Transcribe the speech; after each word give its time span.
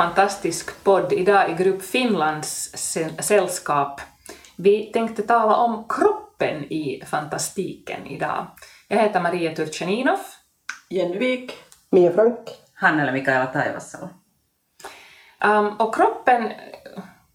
Fantastisk 0.00 0.84
podd, 0.84 1.12
idag 1.12 1.50
i 1.50 1.54
Grupp 1.54 1.82
Finlands 1.82 2.76
sällskap. 3.18 4.00
Vi 4.56 4.92
tänkte 4.92 5.22
tala 5.22 5.56
om 5.56 5.84
kroppen 5.88 6.64
i 6.64 7.02
fantastiken 7.06 8.06
idag. 8.06 8.46
Jag 8.88 8.96
heter 8.96 9.20
Maria 9.20 9.54
Turchaninov. 9.54 10.18
Jenny 10.88 11.18
Wik. 11.18 11.52
Mia 11.90 12.12
Frank. 12.12 12.38
Hannele 12.74 13.12
Mikaela 13.12 13.46
Taivassalo. 13.46 14.08
Um, 15.44 15.66
och 15.66 15.94
kroppen 15.94 16.52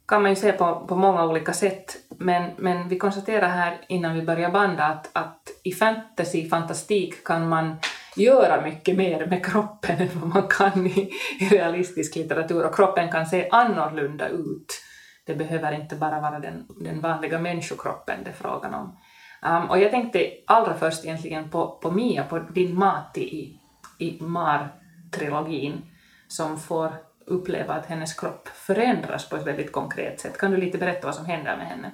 kan 0.07 0.21
man 0.21 0.31
ju 0.31 0.35
se 0.35 0.51
på, 0.51 0.85
på 0.87 0.95
många 0.95 1.25
olika 1.25 1.53
sätt, 1.53 1.95
men, 2.09 2.51
men 2.57 2.87
vi 2.87 2.97
konstaterar 2.97 3.49
här 3.49 3.85
innan 3.89 4.15
vi 4.15 4.21
börjar 4.21 4.51
banda 4.51 4.83
att, 4.83 5.09
att 5.13 5.41
i 5.63 5.71
fantasy, 5.71 6.49
fantastik, 6.49 7.27
kan 7.27 7.49
man 7.49 7.75
göra 8.17 8.61
mycket 8.61 8.97
mer 8.97 9.25
med 9.25 9.45
kroppen 9.45 10.01
än 10.01 10.19
vad 10.19 10.29
man 10.29 10.47
kan 10.47 10.87
i, 10.87 11.11
i 11.39 11.45
realistisk 11.45 12.15
litteratur 12.15 12.65
och 12.65 12.75
kroppen 12.75 13.11
kan 13.11 13.25
se 13.25 13.49
annorlunda 13.51 14.27
ut. 14.27 14.81
Det 15.25 15.35
behöver 15.35 15.71
inte 15.71 15.95
bara 15.95 16.21
vara 16.21 16.39
den, 16.39 16.65
den 16.79 17.01
vanliga 17.01 17.39
människokroppen 17.39 18.23
det 18.23 18.29
är 18.29 18.33
frågan 18.33 18.73
om. 18.73 18.97
Um, 19.45 19.69
och 19.69 19.79
jag 19.79 19.91
tänkte 19.91 20.31
allra 20.47 20.73
först 20.73 21.05
egentligen 21.05 21.49
på, 21.49 21.79
på 21.81 21.91
Mia, 21.91 22.23
på 22.23 22.39
din 22.39 22.75
Mati 22.75 23.21
i, 23.21 23.59
i 23.99 24.21
Mar-trilogin 24.21 25.81
som 26.27 26.59
får 26.59 26.93
uppleva 27.25 27.73
att 27.73 27.85
hennes 27.85 28.13
kropp 28.13 28.47
förändras 28.47 29.29
på 29.29 29.35
ett 29.35 29.47
väldigt 29.47 29.71
konkret 29.71 30.19
sätt. 30.19 30.37
Kan 30.37 30.51
du 30.51 30.57
lite 30.57 30.77
berätta 30.77 31.07
vad 31.07 31.15
som 31.15 31.25
händer 31.25 31.57
med 31.57 31.67
henne? 31.67 31.91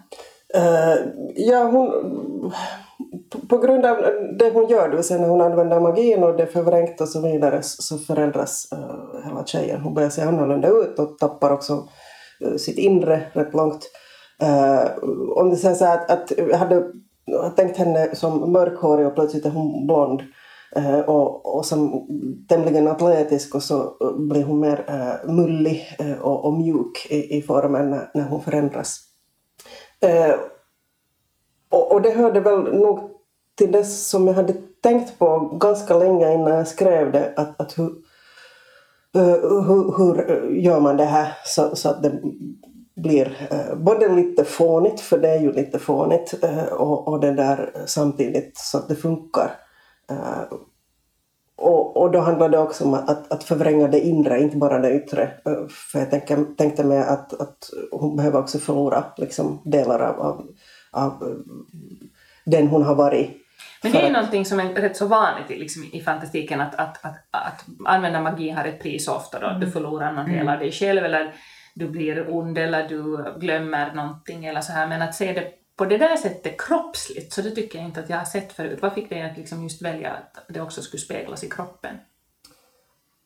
Uh, 0.57 1.11
ja, 1.35 1.63
hon, 1.63 2.53
på 3.49 3.57
grund 3.57 3.85
av 3.85 3.97
det 4.39 4.49
hon 4.53 4.67
gör, 4.67 4.89
det 4.89 4.95
vill 4.95 5.05
säga 5.05 5.21
när 5.21 5.27
hon 5.27 5.41
använder 5.41 5.79
magin 5.79 6.23
och 6.23 6.37
det 6.37 6.43
är 6.43 6.47
förvrängt 6.47 7.01
och 7.01 7.07
så 7.07 7.21
vidare, 7.21 7.59
så 7.61 7.97
förändras 7.97 8.67
uh, 8.73 9.25
hela 9.25 9.45
tjejen. 9.45 9.81
Hon 9.81 9.93
börjar 9.93 10.09
se 10.09 10.21
annorlunda 10.21 10.67
ut 10.67 10.99
och 10.99 11.17
tappar 11.19 11.51
också 11.51 11.87
uh, 12.45 12.57
sitt 12.57 12.77
inre 12.77 13.23
rätt 13.33 13.53
långt. 13.53 13.89
Eh, 14.41 15.03
om 15.35 15.49
det 15.49 15.55
säger 15.55 15.75
så 15.75 15.85
att, 15.85 16.11
att 16.11 16.31
jag 16.37 16.57
hade 16.57 16.83
tänkt 17.55 17.77
henne 17.77 18.15
som 18.15 18.51
mörkhårig 18.51 19.07
och 19.07 19.15
plötsligt 19.15 19.45
är 19.45 19.49
hon 19.49 19.87
blond. 19.87 20.21
Uh, 20.77 20.99
och, 20.99 21.55
och 21.55 21.65
som 21.65 22.07
tämligen 22.49 22.87
atletisk 22.87 23.55
och 23.55 23.63
så 23.63 23.95
blir 24.17 24.43
hon 24.43 24.59
mer 24.59 24.85
uh, 24.89 25.33
mullig 25.33 25.97
uh, 26.01 26.21
och, 26.21 26.45
och, 26.45 26.53
mjuk 26.53 27.07
i, 27.09 27.37
i 27.37 27.41
formen 27.41 27.89
när, 27.89 28.11
när 28.13 28.23
hon 28.23 28.41
förändras. 28.41 28.97
Och, 31.71 31.91
och, 31.91 32.01
det 32.01 32.11
hörde 32.11 32.39
väl 32.39 32.59
nog 32.59 33.10
till 33.55 33.71
det 33.71 33.83
som 33.83 34.27
jag 34.27 34.33
hade 34.33 34.53
tänkt 34.81 35.19
på 35.19 35.39
ganska 35.39 35.97
länge 35.97 36.33
innan 36.33 36.53
jag 36.53 36.67
skrev 36.67 37.11
det, 37.11 37.33
att, 37.35 37.61
att 37.61 37.77
hur, 37.77 37.91
eh, 39.15 39.63
hur, 39.67 39.97
hur 39.97 40.45
gör 40.49 40.79
man 40.79 40.97
det 40.97 41.05
här 41.05 41.37
så, 41.45 41.75
så 41.75 41.89
att 41.89 42.03
det 42.03 42.21
blir 42.95 43.47
eh, 43.51 43.75
både 43.75 44.15
lite 44.15 44.43
fånigt, 44.43 44.99
för 45.01 45.17
det 45.17 45.29
är 45.29 45.39
ju 45.39 45.51
lite 45.51 45.79
fånigt, 45.79 46.43
eh, 46.43 46.63
och, 46.63 47.07
och 47.07 47.19
det 47.19 47.31
där 47.31 47.71
samtidigt 47.85 48.57
så 48.57 48.77
att 48.77 48.87
det 48.87 48.95
funkar. 48.95 49.57
Och, 51.55 51.97
och 51.97 52.11
då 52.11 52.19
handlar 52.19 52.49
det 52.49 52.59
också 52.59 52.85
om 52.85 52.93
att, 52.93 53.31
att 53.31 53.43
förvränga 53.43 53.87
det 53.87 53.99
inre, 53.99 54.41
inte 54.41 54.57
bara 54.57 54.79
det 54.79 54.95
yttre. 54.95 55.31
För 55.91 55.99
jag 55.99 56.09
tänkte, 56.09 56.45
tänkte 56.57 56.83
mig 56.83 56.97
att, 56.97 57.41
att 57.41 57.69
hon 57.91 58.15
behöver 58.15 58.39
också 58.39 58.59
förlora 58.59 59.03
liksom, 59.17 59.61
delar 59.65 59.99
av, 59.99 60.19
av, 60.19 60.47
av 60.91 61.43
den 62.45 62.67
hon 62.67 62.83
har 62.83 62.95
varit. 62.95 63.37
Men 63.83 63.91
det 63.91 63.97
är 63.97 64.01
ju 64.01 64.07
att... 64.07 64.13
någonting 64.13 64.45
som 64.45 64.59
är 64.59 64.73
rätt 64.73 64.97
så 64.97 65.07
vanligt 65.07 65.49
liksom, 65.49 65.83
i 65.83 66.01
fantastiken 66.01 66.61
att, 66.61 66.75
att, 66.75 67.05
att, 67.05 67.15
att 67.31 67.65
använda 67.85 68.21
magi 68.21 68.49
har 68.49 68.65
ett 68.65 68.81
pris 68.81 69.07
ofta 69.07 69.39
då, 69.39 69.47
mm. 69.47 69.59
du 69.59 69.71
förlorar 69.71 70.11
någon 70.11 70.25
del 70.25 70.47
av 70.47 70.47
mm. 70.47 70.59
dig 70.59 70.71
själv 70.71 71.05
eller 71.05 71.33
du 71.75 71.87
blir 71.87 72.35
ond 72.35 72.57
eller 72.57 72.89
du 72.89 73.25
glömmer 73.39 73.93
någonting 73.93 74.45
eller 74.45 74.61
så 74.61 74.71
här, 74.71 74.87
men 74.87 75.01
att 75.01 75.15
se 75.15 75.33
det 75.33 75.51
på 75.75 75.85
det 75.85 75.97
där 75.97 76.15
sättet 76.15 76.61
kroppsligt, 76.61 77.33
så 77.33 77.41
det 77.41 77.51
tycker 77.51 77.79
jag 77.79 77.87
inte 77.87 77.99
att 77.99 78.09
jag 78.09 78.17
har 78.17 78.25
sett 78.25 78.53
förut. 78.53 78.79
Vad 78.81 78.93
fick 78.93 79.09
dig 79.09 79.21
att 79.21 79.37
liksom 79.37 79.63
just 79.63 79.81
välja 79.81 80.11
att 80.11 80.45
det 80.49 80.61
också 80.61 80.81
skulle 80.81 81.01
speglas 81.01 81.43
i 81.43 81.49
kroppen? 81.49 81.95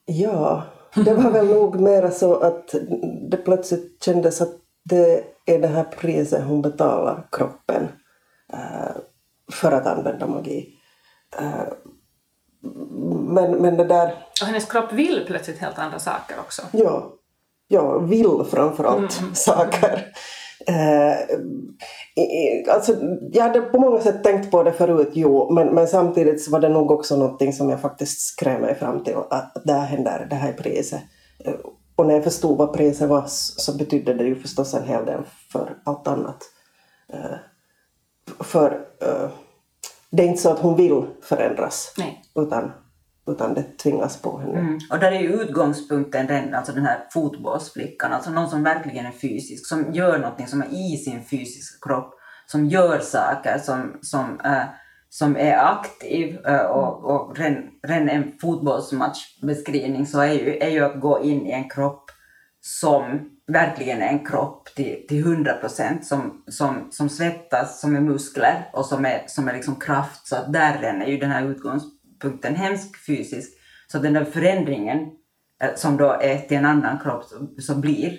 Ja, 0.04 0.64
det 0.94 1.14
var 1.14 1.30
väl 1.30 1.46
nog 1.46 1.80
mera 1.80 2.10
så 2.10 2.36
att 2.36 2.74
det 3.30 3.36
plötsligt 3.36 4.04
kändes 4.04 4.40
att 4.40 4.54
det 4.84 5.24
är 5.46 5.58
det 5.58 5.68
här 5.68 5.84
priset 5.84 6.44
hon 6.44 6.62
betalar 6.62 7.28
kroppen 7.32 7.88
för 9.52 9.72
att 9.72 9.86
använda 9.86 10.26
magi. 10.26 10.74
Äh, 11.38 11.72
men, 13.28 13.50
men 13.50 13.76
det 13.76 13.84
där... 13.84 14.14
Och 14.40 14.46
hennes 14.46 14.64
kropp 14.64 14.92
vill 14.92 15.24
plötsligt 15.26 15.58
helt 15.58 15.78
andra 15.78 15.98
saker 15.98 16.38
också. 16.38 16.62
Ja, 16.72 17.12
ja 17.68 17.98
vill 17.98 18.44
framförallt 18.50 19.20
mm. 19.20 19.34
saker. 19.34 20.12
Eh, 20.68 21.16
alltså, 22.74 22.96
jag 23.32 23.42
hade 23.42 23.60
på 23.60 23.78
många 23.78 24.00
sätt 24.00 24.24
tänkt 24.24 24.50
på 24.50 24.62
det 24.62 24.72
förut, 24.72 25.10
jo, 25.12 25.52
men, 25.52 25.74
men 25.74 25.88
samtidigt 25.88 26.48
var 26.48 26.60
det 26.60 26.68
nog 26.68 26.90
också 26.90 27.16
någonting 27.16 27.52
som 27.52 27.70
jag 27.70 27.80
faktiskt 27.80 28.20
skrev 28.20 28.60
mig 28.60 28.74
fram 28.74 29.04
till, 29.04 29.16
att 29.30 29.56
det 29.64 29.72
här 29.72 29.86
händer, 29.86 30.26
det 30.30 30.36
här 30.36 30.48
är 30.48 30.52
priset. 30.52 31.00
Eh, 31.44 31.54
och 31.96 32.06
när 32.06 32.14
jag 32.14 32.24
förstod 32.24 32.58
vad 32.58 32.72
priset 32.72 33.08
var 33.08 33.24
så 33.26 33.76
betydde 33.76 34.14
det 34.14 34.24
ju 34.24 34.34
förstås 34.34 34.74
en 34.74 34.84
hel 34.84 35.06
del 35.06 35.22
för 35.52 35.76
allt 35.84 36.08
annat. 36.08 36.42
För 38.40 38.86
eh, 39.02 39.30
det 40.10 40.22
är 40.22 40.26
inte 40.26 40.42
så 40.42 40.50
att 40.50 40.58
hon 40.58 40.76
vill 40.76 41.06
förändras, 41.22 41.94
Nej. 41.98 42.22
utan 42.34 42.72
utan 43.26 43.54
det 43.54 43.62
tvingas 43.62 44.22
på 44.22 44.38
henne. 44.38 44.58
Mm. 44.58 44.78
Och 44.90 44.98
där 44.98 45.12
är 45.12 45.20
ju 45.20 45.42
utgångspunkten 45.42 46.26
den, 46.26 46.54
alltså 46.54 46.72
den 46.72 46.86
här 46.86 47.06
fotbollsflickan, 47.12 48.12
alltså 48.12 48.30
någon 48.30 48.50
som 48.50 48.62
verkligen 48.62 49.06
är 49.06 49.10
fysisk, 49.10 49.66
som 49.66 49.92
gör 49.92 50.18
någonting 50.18 50.46
som 50.46 50.62
är 50.62 50.66
i 50.66 50.96
sin 50.96 51.24
fysiska 51.24 51.88
kropp, 51.88 52.14
som 52.46 52.66
gör 52.66 52.98
saker, 52.98 53.58
som, 53.58 53.98
som, 54.02 54.40
äh, 54.44 54.64
som 55.08 55.36
är 55.36 55.56
aktiv. 55.56 56.38
Äh, 56.46 56.60
och, 56.60 57.04
och 57.04 57.38
ren, 57.38 57.56
ren 57.82 58.08
en 58.08 58.32
fotbollsmatchbeskrivning 58.40 60.06
så 60.06 60.20
är 60.20 60.32
ju, 60.32 60.56
är 60.56 60.70
ju 60.70 60.84
att 60.84 61.00
gå 61.00 61.22
in 61.22 61.46
i 61.46 61.52
en 61.52 61.70
kropp 61.70 62.10
som 62.60 63.30
verkligen 63.46 64.02
är 64.02 64.08
en 64.08 64.26
kropp 64.26 64.68
till, 64.74 65.06
till 65.08 65.18
100 65.18 65.52
procent, 65.52 66.06
som, 66.06 66.44
som, 66.48 66.88
som 66.90 67.08
svettas, 67.08 67.80
som 67.80 67.96
är 67.96 68.00
muskler 68.00 68.70
och 68.72 68.86
som 68.86 69.04
är, 69.04 69.24
som 69.26 69.48
är 69.48 69.52
liksom 69.52 69.76
kraft. 69.76 70.26
Så 70.26 70.36
att 70.36 70.52
där 70.52 70.82
är 70.82 71.06
ju 71.06 71.18
den 71.18 71.30
här 71.30 71.46
utgångspunkten 71.46 72.54
hemsk 72.54 73.06
fysisk. 73.06 73.52
Så 73.86 73.98
den 73.98 74.12
där 74.12 74.24
förändringen 74.24 74.98
eh, 75.62 75.74
som 75.74 75.96
då 75.96 76.10
är 76.10 76.38
till 76.38 76.56
en 76.56 76.66
annan 76.66 76.98
kropp 76.98 77.24
som 77.58 77.80
blir 77.80 78.18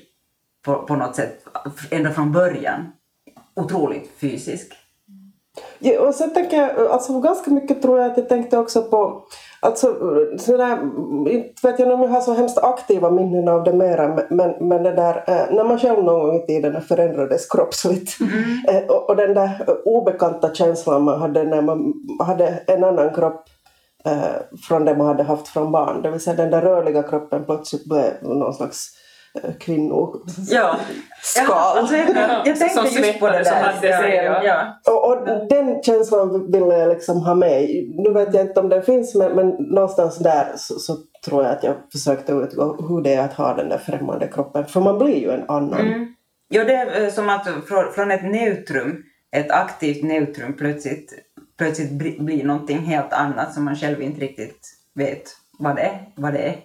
på, 0.66 0.86
på 0.86 0.96
något 0.96 1.16
sätt 1.16 1.48
ända 1.92 2.12
från 2.12 2.32
början 2.32 2.92
otroligt 3.56 4.12
fysisk. 4.18 4.74
Och 6.00 6.16
sen 6.16 6.34
tänker 6.34 6.58
jag, 6.58 6.88
alltså 6.88 7.20
ganska 7.20 7.52
mycket 7.52 7.82
tror 7.82 8.00
jag 8.00 8.12
att 8.12 8.18
jag 8.18 8.30
tänkte 8.30 8.58
också 8.58 8.84
på 8.84 9.24
Alltså, 9.60 9.96
sådär, 10.38 10.78
inte 11.30 11.68
vet 11.68 11.80
jag 11.80 11.92
om 11.92 12.02
jag 12.02 12.10
har 12.10 12.22
så 12.22 12.34
hemskt 12.34 12.58
aktiva 12.58 13.12
minnen 13.12 13.48
av 13.48 13.64
det 13.64 13.74
mera, 13.74 14.20
men, 14.30 14.68
men 14.68 14.84
det 14.84 14.92
där, 14.92 15.24
eh, 15.28 15.56
när 15.56 15.64
man 15.64 15.80
själv 15.80 16.04
någon 16.04 16.20
gång 16.20 16.36
i 16.36 16.46
tiden 16.46 16.82
förändrades 16.82 17.50
kroppsligt 17.50 18.20
mm. 18.20 18.84
och, 18.90 19.10
och 19.10 19.16
den 19.16 19.34
där 19.34 19.66
obekanta 19.86 20.54
känslan 20.54 21.04
man 21.04 21.22
hade 21.22 21.44
när 21.44 21.62
man 21.62 21.94
hade 22.20 22.48
en 22.68 22.84
annan 22.84 23.14
kropp 23.14 23.46
eh, 24.06 24.58
från 24.68 24.86
det 24.86 24.96
man 24.96 25.08
hade 25.08 25.24
haft 25.24 25.48
från 25.48 25.72
barn. 25.72 26.02
Det 26.02 26.12
vill 26.12 26.22
säga 26.22 26.36
den 26.36 26.52
där 26.52 26.62
rörliga 26.62 27.04
kroppen 27.04 27.46
plötsligt 27.46 27.86
blev 27.86 28.14
någon 28.22 28.54
slags 28.54 28.88
eh, 28.88 28.97
kvinnoskal. 29.60 30.22
Ja. 30.50 30.80
ja 31.36 31.76
alltså 31.78 31.96
jag, 31.96 32.08
jag 32.46 32.60
tänkte 32.60 33.00
just 33.00 33.20
på 33.20 33.28
det 33.28 33.44
där. 33.44 34.24
Ja, 34.24 34.44
ja. 34.44 34.94
Och, 34.94 35.12
och, 35.12 35.48
den 35.50 35.84
känslan 35.84 36.52
ville 36.52 36.78
jag 36.78 36.90
liksom 36.90 37.18
ha 37.22 37.36
med. 37.36 37.86
Nu 37.98 38.14
vet 38.14 38.34
jag 38.34 38.46
inte 38.46 38.60
om 38.60 38.70
den 38.70 38.84
finns 38.84 39.16
men, 39.16 39.36
men 39.36 39.48
någonstans 39.48 40.18
där 40.18 40.48
så, 40.56 40.80
så, 40.80 40.98
tror 41.26 41.44
jag 41.44 41.52
att 41.52 41.64
jag 41.64 41.76
försökte 41.92 42.32
utgå 42.32 42.88
hur 42.90 43.02
det 43.02 43.14
är 43.14 43.26
att 43.26 43.34
ha 43.34 43.54
den 43.54 43.70
där 43.70 43.78
främmande 43.78 44.28
kroppen. 44.28 44.66
För 44.66 44.82
man 44.82 44.98
blir 44.98 45.18
ju 45.18 45.32
en 45.32 45.50
annan. 45.50 45.80
Mm. 45.80 46.14
Jo, 46.50 46.64
det 46.64 46.74
är 46.76 47.04
eh, 47.04 47.12
som 47.12 47.30
att 47.30 47.48
från 47.96 48.12
ett 48.12 48.24
neutrum, 48.24 49.04
ett 49.32 49.52
aktivt 49.52 50.04
neutrum 50.04 50.54
plötsligt 50.54 51.14
plötsligt 51.58 51.92
blir 52.20 52.44
någonting 52.44 52.78
helt 52.78 53.14
annat 53.14 53.54
som 53.54 53.66
man 53.66 53.76
själv 53.76 54.02
inte 54.02 54.22
riktigt 54.22 54.74
vet 54.94 55.24
vad 55.60 55.76
det 55.76 55.82
är. 55.82 56.00
Vad 56.16 56.34
det 56.34 56.40
är. 56.40 56.56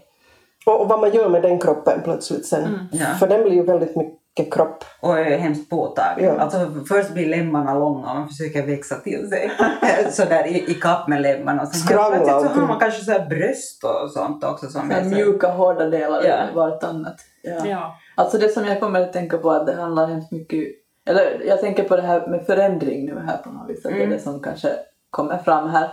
Och, 0.67 0.81
och 0.81 0.89
vad 0.89 1.01
man 1.01 1.11
gör 1.11 1.29
med 1.29 1.43
den 1.43 1.59
kroppen 1.59 2.01
plötsligt 2.05 2.47
sen. 2.47 2.65
Mm. 2.65 2.81
Ja. 2.93 3.07
För 3.07 3.27
den 3.27 3.43
blir 3.43 3.53
ju 3.53 3.63
väldigt 3.63 3.97
mycket 3.97 4.55
kropp. 4.55 4.85
Och 5.01 5.19
är 5.19 5.39
hemskt 5.39 5.71
påtaglig. 5.71 6.27
Ja. 6.27 6.39
Alltså 6.39 6.71
först 6.89 7.11
blir 7.11 7.27
lemmarna 7.27 7.75
långa 7.75 8.11
och 8.11 8.17
man 8.17 8.29
försöker 8.29 8.67
växa 8.67 8.95
till 8.95 9.29
sig 9.29 9.53
sådär 10.11 10.47
i, 10.47 10.71
i 10.71 10.75
kapp 10.75 11.09
med 11.09 11.23
lemmarna. 11.23 11.63
Och 11.63 11.69
sen 11.69 11.97
plötsligt 11.97 12.27
så 12.29 12.61
har 12.61 12.67
man 12.67 12.79
kanske 12.79 13.05
så 13.05 13.13
bröst 13.31 13.85
och 13.85 14.11
sånt 14.11 14.45
också 14.45 14.67
som 14.69 14.91
Så 14.91 15.05
mjuka, 15.09 15.49
hårda 15.49 15.87
delar 15.87 16.25
Ja. 16.25 16.45
vartannat. 16.55 17.17
Ja. 17.43 17.67
Ja. 17.67 17.97
Alltså 18.15 18.39
det 18.39 18.49
som 18.49 18.65
jag 18.67 18.81
kommer 18.81 19.01
att 19.01 19.13
tänka 19.13 19.39
på 19.39 19.51
att 19.51 19.67
det 19.67 19.75
handlar 19.75 20.07
hemskt 20.07 20.33
mycket, 20.33 20.69
eller 21.07 21.43
jag 21.47 21.61
tänker 21.61 21.85
på 21.85 21.97
det 21.97 22.03
här 22.03 22.27
med 22.27 22.47
förändring 22.47 23.07
nu 23.07 23.21
här 23.27 23.37
på 23.37 23.51
något 23.51 23.71
vis, 23.71 23.87
att 23.87 23.93
det 23.93 24.03
är 24.03 24.07
det 24.07 24.19
som 24.19 24.41
kanske 24.43 24.69
kommer 25.11 25.39
fram 25.39 25.69
här. 25.69 25.91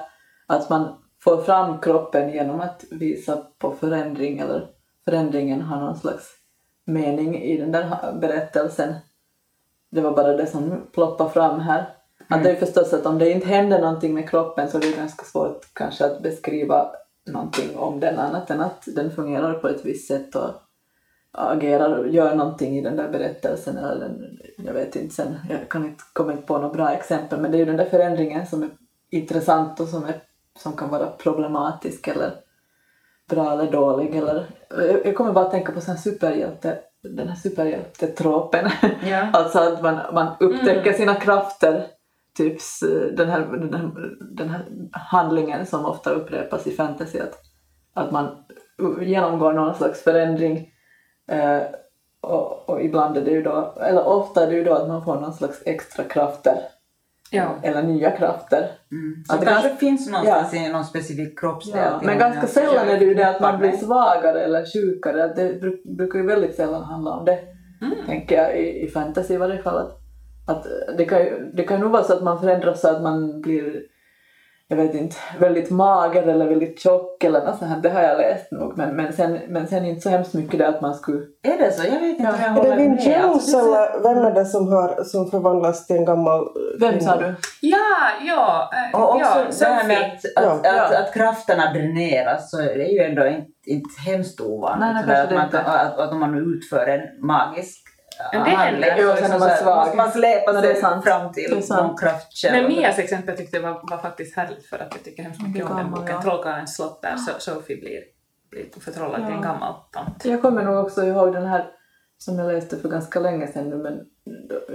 Att 0.48 0.70
man 0.70 0.96
får 1.24 1.42
fram 1.42 1.80
kroppen 1.80 2.30
genom 2.30 2.60
att 2.60 2.84
visa 2.92 3.38
på 3.58 3.72
förändring 3.72 4.40
eller 4.40 4.68
förändringen 5.06 5.62
har 5.62 5.80
någon 5.80 5.98
slags 5.98 6.26
mening 6.86 7.42
i 7.42 7.58
den 7.58 7.72
där 7.72 8.14
berättelsen. 8.22 8.94
Det 9.92 10.02
var 10.02 10.12
bara 10.12 10.38
det 10.38 10.48
som 10.48 10.88
ploppar 10.94 11.30
fram 11.30 11.60
här. 11.60 11.90
Att 12.28 12.44
det 12.44 12.52
är 12.52 12.56
förstås 12.56 12.94
att 12.94 13.06
om 13.06 13.20
det 13.20 13.32
inte 13.32 13.48
händer 13.48 13.82
någonting 13.82 14.14
med 14.14 14.30
kroppen 14.30 14.70
så 14.70 14.78
är 14.78 14.82
det 14.82 14.96
ganska 14.98 15.24
svårt 15.24 15.74
kanske 15.74 16.06
att 16.06 16.22
beskriva 16.22 16.92
någonting 17.32 17.78
om 17.78 18.00
den 18.00 18.20
annat 18.20 18.52
än 18.52 18.62
att 18.62 18.84
den 18.96 19.12
fungerar 19.12 19.54
på 19.54 19.68
ett 19.68 19.86
visst 19.86 20.08
sätt 20.08 20.36
och 20.36 20.50
agerar, 21.32 22.06
gör 22.06 22.36
någonting 22.36 22.78
i 22.78 22.82
den 22.82 22.96
där 22.96 23.10
berättelsen 23.10 23.78
eller 23.78 24.00
den, 24.00 24.40
jag 24.58 24.74
vet 24.74 24.96
inte 24.96 25.16
sen, 25.16 25.36
jag 25.50 25.70
kan 25.70 25.86
inte 25.86 26.04
komma 26.14 26.38
på 26.38 26.58
några 26.58 26.74
bra 26.74 26.92
exempel 26.92 27.42
men 27.42 27.52
det 27.52 27.58
är 27.58 27.60
ju 27.60 27.66
den 27.66 27.78
där 27.78 27.90
förändringen 27.90 28.48
som 28.48 28.64
är 28.64 28.70
intressant 29.10 29.80
och 29.80 29.88
som, 29.88 30.04
är, 30.04 30.22
som 30.60 30.74
kan 30.74 30.90
vara 30.90 31.08
problematisk 31.08 32.08
eller 32.08 32.32
bra 33.30 33.52
eller 33.52 33.72
dålig 33.72 34.16
eller 34.16 34.46
jag 35.04 35.16
kommer 35.16 35.34
bara 35.34 35.46
att 35.46 35.52
tänka 35.52 35.72
på 35.72 35.82
sån 35.82 35.98
superhjälte, 35.98 36.80
den 37.04 37.28
här 37.28 37.36
superhjältetropen. 37.36 38.70
Ja. 39.10 39.28
alltså 39.34 39.60
att 39.60 39.82
man, 39.82 40.00
man 40.14 40.28
upptäcker 40.40 40.94
sina 40.94 41.16
krafter, 41.16 41.88
typ 42.38 42.58
den 43.18 43.30
här, 43.30 43.40
den, 43.40 43.74
här, 43.74 43.92
den 44.20 44.50
här 44.50 44.66
handlingen 44.92 45.66
som 45.66 45.86
ofta 45.86 46.10
upprepas 46.10 46.68
i 46.68 46.72
fantasy 46.72 47.20
att, 47.20 47.36
att 47.94 48.12
man 48.12 48.44
genomgår 49.02 49.54
någon 49.54 49.76
slags 49.76 50.04
förändring 50.04 50.74
eh, 51.32 51.62
och, 52.22 52.70
och 52.70 52.82
ibland 52.84 53.18
är 53.18 53.22
det 53.22 53.32
ju 53.32 53.42
då, 53.42 53.74
eller 53.82 54.08
ofta 54.08 54.44
är 54.44 54.48
det 54.48 54.56
ju 54.56 54.64
då 54.64 54.74
att 54.74 54.88
man 54.88 55.06
får 55.06 55.16
någon 55.16 55.34
slags 55.34 55.62
extra 55.66 56.04
krafter 56.04 56.58
Ja. 57.32 57.56
eller 57.64 57.84
nya 57.84 58.12
krafter. 58.12 58.68
Mm. 58.92 59.22
Att 59.22 59.28
Som 59.28 59.40
det 59.40 59.46
kanske 59.46 59.68
ganska- 59.68 59.80
finns 59.86 60.10
någonstans 60.12 60.54
i 60.54 60.70
någon 60.72 60.86
specifik 60.86 61.40
kroppsdel. 61.40 61.78
Ja, 61.84 62.00
men 62.04 62.18
ganska 62.20 62.48
sällan 62.48 62.90
är 62.90 63.00
det 63.00 63.06
ju 63.06 63.14
det 63.14 63.30
att 63.30 63.42
man 63.42 63.60
blir 63.60 63.72
svagare 63.72 64.42
eller 64.42 64.66
sjukare. 64.74 65.34
Det 65.36 65.62
bru- 65.62 65.96
brukar 65.98 66.20
ju 66.20 66.26
väldigt 66.26 66.56
sällan 66.56 66.84
handla 66.84 67.12
om 67.12 67.26
det, 67.26 67.40
tänker 68.06 68.36
jag, 68.44 68.60
i, 68.60 68.86
i 68.86 68.88
fantasy 68.90 69.34
i 69.34 69.38
varje 69.38 69.62
fall. 69.62 69.78
Att, 69.78 70.00
att 70.48 70.68
det, 70.98 71.06
kan 71.06 71.20
ju, 71.20 71.52
det 71.54 71.64
kan 71.64 71.78
ju 71.78 71.84
nog 71.84 71.92
vara 71.92 72.04
så 72.04 72.14
att 72.14 72.24
man 72.24 72.40
förändras 72.42 72.82
så 72.82 72.88
att 72.96 73.02
man 73.04 73.42
blir, 73.42 73.82
jag 74.72 74.78
vet 74.78 74.94
inte, 74.96 75.16
väldigt 75.40 75.70
mager 75.70 76.24
eller 76.24 76.48
väldigt 76.48 76.80
tjock 76.80 77.24
eller 77.24 77.46
något 77.46 77.58
sånt 77.60 77.72
här. 77.72 77.82
Det 77.82 77.90
har 77.90 78.02
jag 78.02 78.18
läst 78.18 78.52
nog. 78.52 78.78
Men, 78.78 78.96
men, 78.96 79.14
sen, 79.14 79.40
men 79.48 79.68
sen 79.68 79.86
inte 79.86 80.02
så 80.02 80.10
hemskt 80.10 80.34
mycket 80.34 80.60
det 80.60 80.68
att 80.68 80.82
man 80.82 80.94
skulle... 80.94 81.20
Är 81.44 81.58
det 81.58 81.72
så? 81.72 81.84
Jag 81.88 82.00
vet 82.00 82.20
inte 82.20 82.24
Ja. 82.24 82.30
om 82.30 82.36
jag 82.42 82.50
Är 82.50 82.54
håller 82.54 82.70
det 82.70 82.76
Vin 82.76 82.92
med. 82.92 83.22
Jones 83.22 83.54
Alltså, 83.54 83.58
det 83.58 83.78
är 83.78 83.90
eller 84.00 84.16
vem 84.16 84.26
är 84.26 84.32
det 84.32 84.46
som, 84.46 84.68
har, 84.68 85.04
som 85.04 85.32
förvandlas 85.32 85.88
till 85.88 85.96
en 85.96 86.06
gammal 86.06 86.48
Vem 86.80 87.00
sa 87.02 87.16
du? 87.16 87.36
Ja, 87.62 87.78
ja. 88.28 88.70
äh, 88.94 89.02
Och 89.02 89.16
också 89.16 89.40
ja, 89.40 89.46
det 89.60 89.66
här 89.66 89.88
med 89.88 89.98
att, 89.98 90.44
att, 90.46 90.60
Ja. 90.64 90.86
att, 90.86 90.96
att 90.96 91.14
krafterna 91.14 91.74
dräneras 91.74 92.52
så 92.52 92.60
är 92.62 92.78
det 92.78 92.86
ju 92.88 93.00
ändå 93.00 93.28
inte, 93.28 93.52
inte 93.66 93.90
hemskt 94.12 94.42
ovanligt. 94.42 94.80
Nej, 94.94 95.04
nej, 95.08 95.22
att, 95.22 95.32
man, 95.32 95.62
att, 95.66 96.00
att 96.00 96.12
om 96.12 96.20
man 96.20 96.54
utför 96.56 96.88
en 96.88 97.28
magisk 97.28 97.89
Men 98.34 98.44
det 98.44 98.50
händer. 98.50 98.96
så 98.96 99.02
Jo, 99.02 99.14
sen 99.18 99.32
är 99.32 99.40
man 99.40 99.50
så 99.50 99.56
svag. 99.64 99.76
måste 99.78 99.98
man 99.98 100.12
släpa 100.12 100.52
Nej, 100.52 100.62
det 100.62 100.72
är 100.72 100.82
sant. 100.82 101.04
fram 101.06 101.32
Det 101.36 101.42
är 101.46 101.50
till 101.56 101.68
sant. 101.68 101.88
någon 101.88 101.98
kraftkälla. 101.98 102.58
Men 102.62 102.68
Mias 102.68 103.00
exempel 103.00 103.38
tyckte 103.38 103.58
jag 103.58 103.64
var, 103.64 103.82
var 103.92 103.98
faktiskt 103.98 104.36
härligt 104.36 104.66
för 104.66 104.76
att 104.80 104.88
jag 104.92 105.04
tycker 105.04 105.24
hemskt 105.24 105.42
mycket 105.48 105.70
om 105.70 105.78
den 105.78 105.92
boken. 105.92 106.08
ja. 106.08 106.22
Trollkarlens 106.22 106.76
slott 106.76 107.02
där 107.02 107.16
so- 107.16 107.40
Sophie 107.40 107.78
blir, 107.80 108.00
blir 108.52 108.66
förtrollad 108.82 109.16
till 109.16 109.36
en 109.36 109.42
Ja. 109.44 109.54
gammal 109.54 109.74
tant. 109.92 110.26
Jag 110.26 110.42
kommer 110.42 110.64
nog 110.64 110.86
också 110.86 111.04
ihåg 111.04 111.34
den 111.34 111.46
här 111.46 111.66
som 112.18 112.40
jag 112.40 112.54
läste 112.54 112.78
för 112.78 112.90
ganska 112.90 113.20
länge 113.20 113.48
sedan 113.48 113.70
nu 113.70 113.76
men 113.76 114.00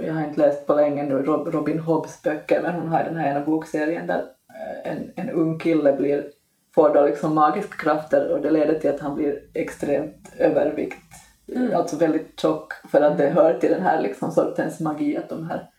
jag 0.05 0.13
har 0.13 0.23
inte 0.23 0.39
läst 0.41 0.67
på 0.67 0.73
länge 0.73 1.03
nu 1.03 1.15
Rob- 1.21 1.51
Robin 1.51 1.79
Hobbs 1.79 2.21
böcker 2.21 2.61
men 2.61 2.73
hon 2.75 2.89
har 2.89 3.03
den 3.03 3.15
här 3.17 3.29
ena 3.31 3.45
bokserien 3.45 4.07
där 4.07 4.19
eh, 4.85 4.91
en, 4.91 5.11
en 5.15 5.29
ung 5.29 5.59
kille 5.59 5.93
blir, 5.93 6.25
får 6.75 6.93
då 6.93 7.05
liksom 7.05 7.35
magiska 7.35 7.75
krafter 7.83 8.31
och 8.31 8.41
det 8.41 8.51
leder 8.51 8.79
till 8.79 8.89
att 8.89 8.99
han 8.99 9.15
blir 9.15 9.39
extremt 9.53 10.31
övervikt. 10.37 10.97
Alltså 11.75 11.97
väldigt 11.97 12.39
tjock 12.39 12.73
för 12.91 13.01
att 13.01 13.17
det 13.17 13.29
hör 13.29 13.53
till 13.53 13.71
den 13.71 13.81
här 13.81 14.01
liksom 14.01 14.31
sortens 14.31 14.79
magi 14.79 15.17
att 15.17 15.29
de 15.29 15.49
här 15.49 15.69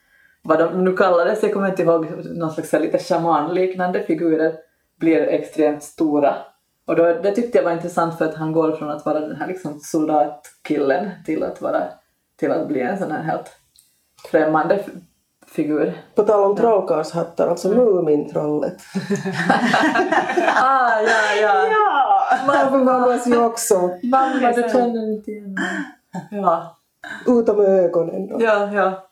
vad 0.46 0.58
de 0.58 0.84
nu 0.84 0.96
kallades, 0.96 1.42
jag 1.42 1.52
kommer 1.52 1.68
inte 1.68 1.82
ihåg, 1.82 2.06
någon 2.24 2.50
slags 2.50 2.72
lite 2.72 2.98
shamanliknande 2.98 4.02
figurer 4.02 4.52
blir 5.00 5.20
extremt 5.20 5.82
stora. 5.82 6.34
Och 6.86 6.96
då, 6.96 7.04
det 7.04 7.30
tyckte 7.30 7.58
jag 7.58 7.64
var 7.64 7.72
intressant 7.72 8.18
för 8.18 8.24
att 8.24 8.34
han 8.34 8.52
går 8.52 8.72
från 8.72 8.90
att 8.90 9.06
vara 9.06 9.20
den 9.20 9.36
här 9.36 9.46
liksom 9.46 9.80
soldatkillen 9.80 11.10
till 11.24 11.42
att, 11.42 11.62
vara, 11.62 11.82
till 12.36 12.50
att 12.50 12.68
bli 12.68 12.80
en 12.80 12.98
sån 12.98 13.10
här 13.10 13.22
helt 13.22 13.50
främmande 14.30 14.84
figur. 15.46 16.02
På 16.14 16.22
tal 16.22 16.50
om 16.50 16.56
trollkarlshattar, 16.56 17.48
alltså 17.48 17.68
Mumintrollet. 17.68 18.76
Ah, 20.62 21.00
ja, 21.00 21.36
ja! 21.40 21.95
Man 22.46 22.70
förvandlas 22.70 23.26
ju 23.26 23.44
också 23.44 23.98
Mamma, 24.02 24.52
du 24.52 24.62
känner 24.72 25.12
inte 25.12 25.30
igen. 25.30 25.56
Ja, 26.30 26.78
utom 27.26 27.60
ögonen. 27.60 28.26
Då. 28.26 28.36
ja, 28.40 28.72
ja. 28.72 29.08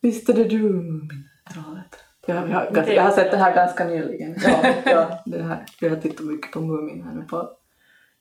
Visst 0.00 0.28
är 0.28 0.34
det 0.34 0.44
du, 0.44 0.58
min 0.58 1.08
trollet. 1.52 1.96
Jag, 2.26 2.50
jag, 2.50 2.66
jag, 2.74 2.94
jag 2.94 3.02
har 3.02 3.10
sett 3.10 3.30
det 3.30 3.36
här 3.36 3.54
ganska 3.54 3.84
nyligen. 3.84 4.36
Ja, 4.44 4.74
ja, 4.84 5.22
det 5.26 5.42
här. 5.42 5.64
Jag 5.80 5.90
har 5.90 5.96
tittat 5.96 6.26
mycket 6.26 6.52
på 6.52 6.60
Mumin 6.60 7.02
här 7.02 7.14
nu 7.14 7.22
på 7.22 7.48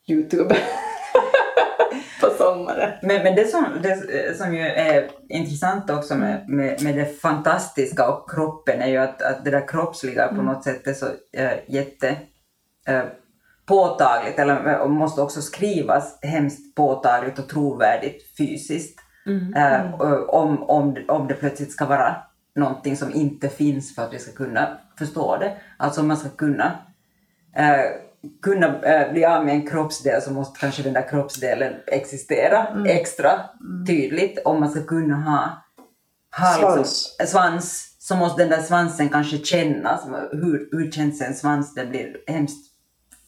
Youtube. 0.07 0.55
på 2.21 2.29
sommaren. 2.37 2.91
Men, 3.01 3.23
men 3.23 3.35
det, 3.35 3.47
som, 3.47 3.65
det 3.83 4.37
som 4.37 4.55
ju 4.55 4.61
är 4.61 5.09
intressant 5.29 5.89
också 5.89 6.15
med, 6.15 6.49
med, 6.49 6.83
med 6.83 6.95
det 6.95 7.21
fantastiska 7.21 8.09
och 8.09 8.29
kroppen 8.29 8.81
är 8.81 8.87
ju 8.87 8.97
att, 8.97 9.21
att 9.21 9.45
det 9.45 9.51
där 9.51 9.67
kroppsliga 9.67 10.27
på 10.27 10.41
något 10.41 10.63
sätt 10.63 10.87
är 10.87 10.93
så 10.93 11.05
äh, 11.31 11.51
jätte 11.67 12.17
äh, 12.87 13.03
påtagligt 13.65 14.39
eller 14.39 14.87
måste 14.87 15.21
också 15.21 15.41
skrivas 15.41 16.19
hemskt 16.21 16.75
påtagligt 16.75 17.39
och 17.39 17.49
trovärdigt 17.49 18.37
fysiskt. 18.37 18.99
Äh, 19.55 19.93
och 19.93 20.33
om, 20.33 20.63
om, 20.63 20.95
om 21.07 21.27
det 21.27 21.33
plötsligt 21.33 21.71
ska 21.71 21.85
vara 21.85 22.15
någonting 22.55 22.97
som 22.97 23.13
inte 23.13 23.49
finns 23.49 23.95
för 23.95 24.03
att 24.03 24.13
vi 24.13 24.19
ska 24.19 24.31
kunna 24.31 24.77
förstå 24.97 25.37
det. 25.37 25.57
Alltså 25.77 26.01
om 26.01 26.07
man 26.07 26.17
ska 26.17 26.29
kunna 26.29 26.79
eh, 27.55 27.85
kunna 28.41 28.81
eh, 28.81 29.11
bli 29.11 29.25
av 29.25 29.45
med 29.45 29.55
en 29.55 29.67
kroppsdel 29.67 30.21
så 30.21 30.33
måste 30.33 30.59
kanske 30.59 30.83
den 30.83 30.93
där 30.93 31.09
kroppsdelen 31.09 31.73
existera 31.87 32.67
extra 32.87 33.31
tydligt 33.87 34.39
om 34.45 34.59
man 34.59 34.71
ska 34.71 34.83
kunna 34.83 35.15
ha, 35.15 35.63
ha 36.37 36.59
Svans. 36.59 37.15
Liksom, 37.19 37.39
svans 37.39 37.95
så 37.99 38.15
måste 38.15 38.41
den 38.41 38.51
där 38.51 38.61
svansen 38.61 39.09
kanske 39.09 39.37
kännas. 39.37 40.07
Hur, 40.31 40.69
hur 40.71 40.91
känns 40.91 41.21
en 41.21 41.33
svans? 41.33 41.73
Den 41.73 41.89
blir 41.89 42.17
hemskt 42.27 42.74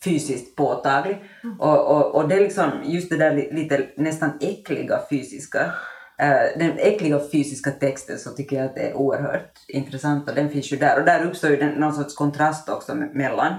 fysiskt 0.07 0.55
påtaglig. 0.55 1.17
Och, 1.59 1.87
och, 1.95 2.15
och 2.15 2.27
det 2.29 2.35
är 2.35 2.39
liksom 2.39 2.71
just 2.83 3.09
det 3.09 3.17
där 3.17 3.35
li- 3.35 3.49
lite 3.51 3.87
nästan 3.97 4.31
äckliga 4.41 4.99
fysiska 5.09 5.73
eh, 6.19 6.59
den 6.59 6.71
äckliga 6.77 7.19
fysiska 7.31 7.71
texten 7.71 8.19
så 8.19 8.31
tycker 8.31 8.55
jag 8.55 8.65
att 8.65 8.75
det 8.75 8.81
är 8.89 8.93
oerhört 8.93 9.51
intressant 9.67 10.29
och 10.29 10.35
den 10.35 10.49
finns 10.49 10.73
ju 10.73 10.77
där. 10.77 10.99
Och 10.99 11.05
där 11.05 11.25
uppstår 11.25 11.49
ju 11.49 11.57
den, 11.57 11.73
någon 11.73 11.93
sorts 11.93 12.15
kontrast 12.15 12.69
också 12.69 12.91
me- 12.93 13.13
mellan, 13.13 13.53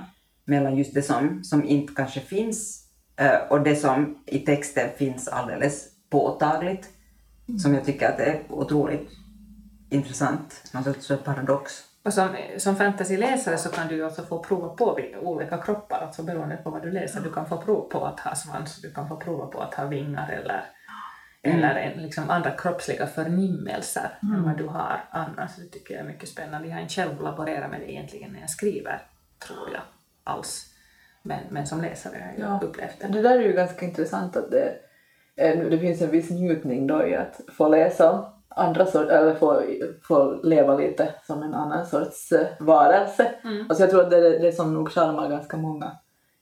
mellan 0.45 0.77
just 0.77 0.95
det 0.95 1.03
som, 1.03 1.45
som 1.45 1.65
inte 1.65 1.93
kanske 1.97 2.21
finns 2.21 2.85
eh, 3.21 3.39
och 3.51 3.61
det 3.61 3.77
som 3.77 4.19
i 4.27 4.39
texten 4.39 4.89
finns 4.97 5.29
alldeles 5.29 5.87
påtagligt. 6.11 6.89
Som 7.63 7.75
jag 7.75 7.85
tycker 7.85 8.09
att 8.09 8.19
det 8.19 8.25
är 8.25 8.43
otroligt 8.49 9.09
intressant. 9.91 10.63
Någon 10.75 10.85
sorts 10.85 11.25
paradox. 11.25 11.73
Och 12.09 12.15
som, 12.15 12.37
som 12.57 12.77
fantasyläsare 12.77 13.59
så 13.59 13.69
kan 13.69 13.89
du 13.89 13.95
ju 13.95 14.05
alltså 14.05 14.23
få 14.23 14.39
prova 14.43 14.69
på 14.69 14.99
olika 15.23 15.59
kroppar, 15.59 15.99
alltså 15.99 16.23
beroende 16.23 16.57
på 16.57 16.71
vad 16.71 16.83
du 16.83 16.91
läser. 16.91 17.21
Du 17.21 17.33
kan 17.33 17.47
få 17.49 17.57
prova 17.57 17.89
på 17.89 18.07
att 18.07 18.21
ha 18.21 18.35
svans, 18.35 18.83
du 18.83 18.91
kan 18.93 19.09
få 19.09 19.17
prova 19.17 19.47
på 19.47 19.61
att 19.61 19.75
ha 19.75 19.85
vingar 19.87 20.31
eller, 20.31 20.65
eller 21.43 21.75
en, 21.75 22.03
liksom 22.03 22.31
andra 22.31 22.51
kroppsliga 22.51 23.07
förnimmelser 23.07 24.19
än 24.23 24.43
vad 24.43 24.59
du 24.59 24.67
har 24.67 25.01
annars. 25.11 25.57
Det 25.57 25.69
tycker 25.79 25.95
jag 25.95 26.03
är 26.03 26.07
mycket 26.09 26.29
spännande. 26.29 26.69
Jag 26.69 26.75
har 26.75 26.81
inte 26.83 26.95
själv 26.95 27.23
laborerat 27.23 27.71
med 27.71 27.81
det 27.81 27.93
egentligen 27.93 28.33
när 28.33 28.41
jag 28.41 28.51
skriver, 28.51 29.03
tror 29.47 29.69
jag, 29.73 29.83
alls. 30.25 30.67
Men, 31.23 31.41
men 31.51 31.67
som 31.67 31.81
läsare 31.81 32.15
har 32.15 32.45
jag 32.45 32.63
Ja. 32.63 32.67
upplevt 32.67 33.01
det. 33.01 33.09
Det 33.09 33.23
där 33.23 33.39
är 33.39 33.43
ju 33.43 33.53
ganska 33.53 33.87
intressant 33.87 34.37
att 34.37 34.51
det, 34.51 34.75
eh, 35.37 35.59
det 35.59 35.79
finns 35.79 36.03
en 36.03 36.11
viss 36.11 36.31
njutning 36.31 36.87
då 36.87 37.07
i 37.07 37.17
att 37.17 37.41
få 37.57 37.69
läsa 37.69 38.33
andra 38.59 38.87
sort, 38.87 39.09
eller 39.09 39.35
få, 39.35 39.63
få 40.03 40.41
leva 40.43 40.77
lite 40.77 41.09
som 41.27 41.43
en 41.43 41.55
annan 41.55 41.87
sorts 41.87 42.33
eh, 42.33 42.47
varelse. 42.61 43.31
Alltså 43.69 43.83
jag 43.83 43.91
tror 43.91 44.03
att 44.03 44.11
det 44.11 44.17
är 44.37 44.43
det 44.43 44.53
som 44.53 44.75
nog 44.75 44.91
charmar 44.93 45.29
ganska 45.29 45.57
många 45.57 45.93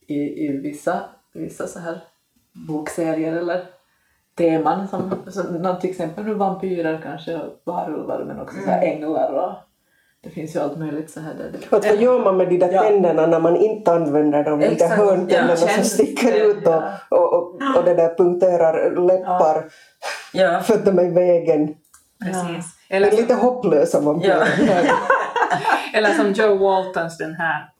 i, 0.07 0.47
i 0.47 0.61
vissa, 0.63 1.01
vissa 1.35 1.67
så 1.67 1.79
här 1.79 1.99
bokserier 2.69 3.37
eller 3.37 3.65
teman 4.39 4.89
som, 4.89 5.15
som 5.29 5.77
till 5.81 5.91
exempel 5.91 6.35
vampyrer 6.35 7.01
kanske 7.03 7.37
och 7.37 7.61
varulvar 7.65 8.25
men 8.27 8.41
också 8.41 8.57
så 8.65 8.71
här 8.71 8.83
änglar 8.87 9.33
och 9.33 9.53
det 10.21 10.31
finns 10.31 10.57
ju 10.57 10.61
allt 10.61 10.79
möjligt 10.79 11.11
så 11.11 11.21
här 11.21 11.35
där 11.35 11.51
det, 11.53 11.77
Att 11.77 11.87
vad 11.87 11.97
gör 11.97 12.25
man 12.25 12.37
med 12.37 12.49
de 12.49 12.59
där 12.59 12.73
Ja. 12.73 12.83
tänderna 12.83 13.27
när 13.27 13.41
man 13.41 13.57
inte 13.57 13.93
använder 13.93 14.45
dem? 14.45 14.61
De 14.61 14.75
där 14.75 14.89
hörntänderna 14.89 15.49
Ja, 15.51 15.57
som 15.57 15.85
sticker 15.85 16.33
det, 16.33 16.39
ut 16.39 16.67
och, 16.67 16.73
ja. 16.73 16.93
och, 17.11 17.33
och, 17.35 17.45
och 17.77 17.85
det 17.85 17.95
där 17.95 18.15
punkterar 18.15 18.97
läppar 19.07 19.65
Ja. 20.33 20.61
för 20.61 20.75
att 20.75 20.85
de 20.85 20.99
är 20.99 21.05
i 21.05 21.11
vägen. 21.11 21.75
Precis. 22.25 22.77
Det 22.89 22.97
Eller, 22.97 23.09
är 23.09 23.17
lite 23.17 23.35
hopplösa 23.35 24.01
vampyrer. 24.01 24.49
eller 25.95 26.15
som 26.15 26.33
Joe 26.33 26.57
Waltons 26.59 27.19
den 27.19 27.35
här 27.35 27.71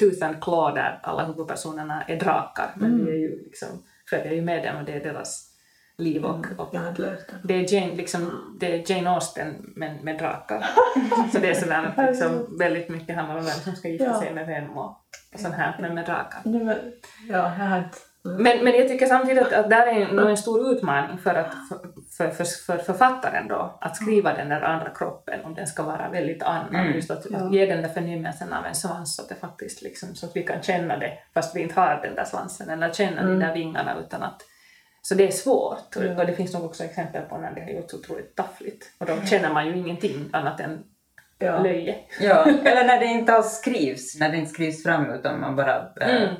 Tooth 0.00 0.24
and 0.26 0.42
Claw 0.42 0.74
där 0.80 1.00
alla 1.02 1.24
huvudpersonerna 1.24 2.02
är 2.02 2.16
drakar. 2.16 2.72
Men 2.76 3.06
vi 3.06 3.12
är 3.12 3.16
ju 3.16 3.42
liksom, 3.44 3.68
följer 4.10 4.32
ju 4.32 4.42
med 4.42 4.62
dem 4.64 4.76
och 4.76 4.84
det 4.84 4.92
är 4.92 5.00
deras 5.04 5.52
liv 5.98 6.24
och, 6.24 6.46
och 6.58 6.74
läst 6.98 7.28
den. 7.28 7.40
det 7.44 7.54
är 7.54 7.74
Jane, 7.74 7.94
liksom, 7.94 8.56
det 8.60 8.74
är 8.74 8.90
Jane 8.92 9.10
Austen 9.10 9.72
men 9.76 9.96
med 9.96 10.18
drakar. 10.18 10.66
Så 11.32 11.38
det 11.38 11.50
är 11.50 11.54
sådär 11.54 12.06
liksom, 12.08 12.58
väldigt 12.58 12.88
mycket 12.88 13.16
handlar 13.16 13.36
om 13.38 13.44
vem 13.44 13.54
som 13.54 13.72
ska 13.76 13.88
gifta 13.88 14.04
Ja. 14.04 14.20
sig 14.20 14.34
med 14.34 14.46
vem 14.46 14.70
och, 14.78 14.90
och 15.34 15.40
sånt 15.40 15.54
här, 15.54 15.76
men 15.80 15.94
med 15.94 16.04
drakar. 16.06 16.40
Ja, 16.44 16.74
jag 17.28 17.42
har 17.42 17.88
Men, 18.38 18.64
men 18.64 18.74
jag 18.74 18.88
tycker 18.88 19.06
samtidigt 19.06 19.42
att, 19.42 19.52
att 19.52 19.70
där 19.70 19.86
är 19.86 20.12
nog 20.12 20.30
en 20.30 20.36
stor 20.36 20.72
utmaning 20.72 21.18
för, 21.18 21.34
att, 21.34 21.54
för, 22.16 22.30
för, 22.30 22.44
för 22.44 22.78
författaren 22.78 23.48
då, 23.48 23.78
att 23.80 23.96
skriva 23.96 24.34
den 24.34 24.48
där 24.48 24.60
andra 24.60 24.90
kroppen 24.90 25.44
om 25.44 25.54
den 25.54 25.66
ska 25.66 25.82
vara 25.82 26.08
väldigt 26.10 26.42
annan. 26.42 26.74
Mm. 26.76 26.94
Just 26.94 27.10
att, 27.10 27.26
Ja. 27.30 27.38
att 27.38 27.52
ge 27.52 27.66
den 27.66 27.82
där 27.82 27.88
förnimmelsen 27.88 28.52
av 28.52 28.66
en 28.66 28.74
svans 28.74 29.16
så 29.16 29.22
att, 29.22 29.28
det 29.28 29.34
faktiskt 29.34 29.82
liksom, 29.82 30.14
så 30.14 30.26
att 30.26 30.36
vi 30.36 30.42
kan 30.42 30.62
känna 30.62 30.96
det 30.98 31.12
fast 31.34 31.56
vi 31.56 31.60
inte 31.60 31.80
har 31.80 32.00
den 32.02 32.14
där 32.14 32.24
svansen 32.24 32.70
eller 32.70 32.92
känna 32.92 33.20
Mm. 33.20 33.38
de 33.40 33.46
där 33.46 33.54
vingarna 33.54 33.96
utan 34.00 34.22
att 34.22 34.42
så 35.02 35.14
det 35.14 35.26
är 35.26 35.30
svårt 35.30 35.96
och, 35.96 36.04
Ja. 36.04 36.20
och 36.20 36.26
det 36.26 36.32
finns 36.32 36.54
nog 36.54 36.64
också 36.64 36.84
exempel 36.84 37.22
på 37.22 37.38
när 37.38 37.54
det 37.54 37.60
har 37.60 37.70
gjorts 37.70 37.94
otroligt 37.94 38.36
taffligt 38.36 38.84
och 38.98 39.06
då 39.06 39.16
känner 39.26 39.52
man 39.52 39.66
ju 39.66 39.76
ingenting 39.76 40.28
annat 40.32 40.60
än 40.60 40.78
ja. 41.38 41.58
löje. 41.62 41.94
ja. 42.20 42.44
Eller 42.64 42.84
när 42.86 43.00
det 43.00 43.06
inte 43.06 43.32
alls 43.32 43.52
skrivs, 43.58 44.20
när 44.20 44.28
det 44.30 44.36
inte 44.36 44.50
skrivs 44.50 44.82
fram 44.82 45.10
utan 45.10 45.40
man 45.40 45.56
bara 45.56 45.76
eh, 46.00 46.16
Mm. 46.16 46.34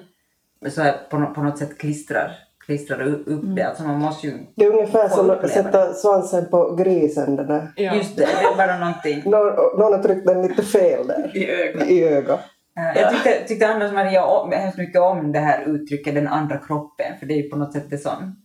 Så 0.68 0.82
här, 0.82 0.92
på, 1.10 1.26
på 1.34 1.42
något 1.42 1.58
sätt 1.58 1.78
klistrar, 1.78 2.32
klistrar 2.66 3.02
upp 3.02 3.42
det. 3.42 3.62
Alltså 3.62 3.82
man 3.84 3.98
måste 4.00 4.26
ju... 4.26 4.38
Det 4.56 4.64
är 4.64 4.70
ungefär 4.70 5.08
Få 5.08 5.16
som 5.16 5.30
att 5.30 5.50
sätta 5.50 5.92
svansen 5.92 6.46
på 6.50 6.74
grisen. 6.74 7.36
Den 7.36 7.46
där. 7.46 7.72
Ja. 7.76 7.94
Just 7.94 8.16
det, 8.16 8.22
det 8.22 8.46
är 8.46 8.56
bara 8.56 8.78
någonting. 8.78 9.22
Någon, 9.30 9.78
någon 9.78 9.92
har 9.92 10.02
tryckt 10.02 10.26
den 10.26 10.42
lite 10.42 10.62
fel 10.62 11.06
där 11.06 11.36
i 11.36 11.50
ögonen. 11.50 11.88
i 11.88 12.04
ögat. 12.04 12.40
Eh, 12.78 13.00
Jag 13.02 13.10
tyckte, 13.10 13.44
tyckte 13.48 13.68
annars 13.68 13.92
Maria 13.92 14.24
om, 14.24 14.52
hemskt 14.52 14.78
mycket 14.78 15.00
om 15.00 15.32
det 15.32 15.38
här 15.38 15.64
uttrycket 15.68 16.14
den 16.14 16.28
andra 16.28 16.58
kroppen, 16.58 17.18
för 17.18 17.26
det 17.26 17.34
är 17.34 17.42
ju 17.42 17.48
på 17.50 17.56
något 17.56 17.72
sätt 17.72 17.90
det 17.90 17.98
som, 17.98 18.36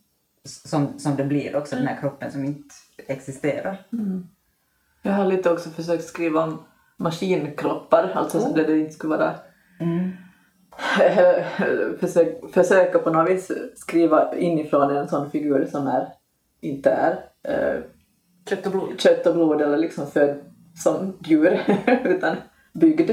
som, 0.46 1.00
som 1.00 1.15
det 1.15 1.24
blir 1.24 1.56
också, 1.56 1.75
den 1.75 1.88
här 1.88 1.98
kroppen 2.01 2.32
som 2.32 2.46
inte 2.46 2.75
existerar. 3.08 3.86
Jag 5.01 5.12
har 5.12 5.25
lite 5.25 5.51
också 5.51 5.70
försökt 5.70 6.03
skriva 6.03 6.44
om 6.44 6.63
maskinkroppar, 6.98 8.12
alltså 8.15 8.39
så 8.39 8.53
där 8.53 8.63
det 8.68 8.80
inte 8.80 8.94
skulle 8.94 9.18
vara 9.18 9.34
Mm. 9.80 10.12
försök, 12.00 12.53
försöka 12.53 13.00
på 13.00 13.09
något 13.09 13.29
vis 13.29 13.51
skriva 13.75 14.35
inifrån 14.35 14.97
en 14.97 15.07
sån 15.07 15.31
figur 15.31 15.65
som 15.71 15.88
är, 15.88 16.07
inte 16.61 16.89
är 16.89 17.11
eh, 17.47 17.79
Kött 18.50 18.65
och 18.65 18.71
blod. 18.71 18.89
kött 19.01 19.27
och 19.27 19.33
blod 19.33 19.61
eller 19.61 19.77
liksom 19.77 20.07
född 20.07 20.35
som 20.83 21.17
djur 21.25 21.59
utan 22.03 22.35
byggd. 22.73 23.11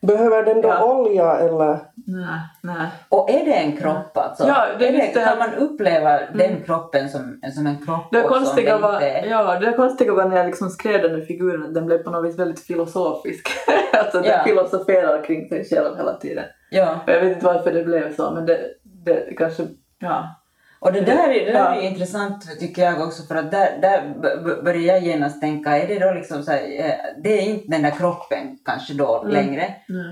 Behöver 0.00 0.44
den 0.44 0.60
då 0.60 0.68
Ja. 0.68 0.84
olja 0.94 1.36
eller? 1.36 1.78
Nej, 2.06 2.40
nej. 2.62 2.86
Och 3.08 3.30
är 3.30 3.44
det 3.44 3.52
en 3.52 3.76
kropp 3.76 4.16
alltså? 4.16 4.46
Ja, 4.48 4.66
det 4.78 4.88
är 4.88 4.92
är 4.92 4.96
just 5.02 5.14
det. 5.14 5.24
Kan 5.24 5.38
man 5.38 5.54
uppleva 5.54 6.20
den 6.34 6.62
kroppen 6.66 7.08
som, 7.08 7.40
som 7.54 7.66
en 7.66 7.86
kropp 7.86 8.08
Det 8.12 8.22
konstiga, 8.22 8.78
var, 8.78 8.92
inte 8.94 9.06
är- 9.08 9.26
ja, 9.30 9.58
det 9.58 9.72
konstiga 9.72 10.12
var 10.14 10.28
när 10.28 10.36
jag 10.36 10.46
liksom 10.46 10.70
skrev 10.70 11.02
den 11.02 11.14
här 11.14 11.20
figuren, 11.26 11.62
att 11.62 11.74
den 11.74 11.86
blev 11.86 11.98
på 11.98 12.10
något 12.10 12.24
vis 12.30 12.38
väldigt 12.38 12.60
filosofisk. 12.60 13.48
alltså 13.98 14.20
den 14.20 14.30
Ja. 14.30 14.44
filosoferar 14.44 15.24
kring 15.24 15.48
sig 15.48 15.64
själv 15.64 15.96
hela 15.96 16.14
tiden. 16.14 16.44
Ja. 16.70 17.00
Och 17.06 17.12
jag 17.12 17.20
vet 17.20 17.32
inte 17.32 17.46
varför 17.46 17.72
det 17.72 17.84
blev 17.84 18.16
så, 18.16 18.30
men 18.30 18.46
det, 18.46 18.60
det 18.82 19.34
kanske, 19.38 19.66
ja. 19.98 20.34
Och 20.78 20.92
det 20.92 21.00
där, 21.00 21.28
är, 21.28 21.46
det 21.46 21.52
där 21.52 21.58
Ja. 21.58 21.74
är 21.74 21.80
intressant 21.82 22.58
tycker 22.60 22.82
jag 22.82 23.00
också 23.00 23.22
för 23.22 23.34
att 23.34 23.50
där, 23.50 23.78
där 23.82 24.14
börjar 24.62 24.80
jag 24.94 25.00
genast 25.02 25.40
tänka, 25.40 25.78
är 25.78 25.86
det 25.88 25.98
då 25.98 26.12
liksom 26.14 26.42
så 26.42 26.50
här, 26.50 26.58
eh, 26.84 26.94
det 27.22 27.38
är 27.38 27.42
inte 27.42 27.68
den 27.68 27.82
där 27.82 27.90
kroppen 27.90 28.58
kanske 28.64 28.94
då 28.94 29.20
Mm. 29.20 29.32
längre, 29.32 29.62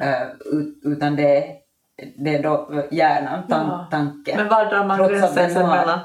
eh, 0.02 0.22
ut- 0.52 0.80
utan 0.84 1.16
det 1.16 1.36
är, 1.36 1.44
det 2.16 2.34
är 2.34 2.42
då 2.42 2.82
hjärnan, 2.90 3.42
tan- 3.48 3.66
Ja. 3.68 3.88
tanken. 3.90 4.36
Men 4.36 4.48
var 4.48 4.64
drar 4.64 4.84
man 4.84 5.08
gränsen 5.08 5.68
mellan 5.68 5.98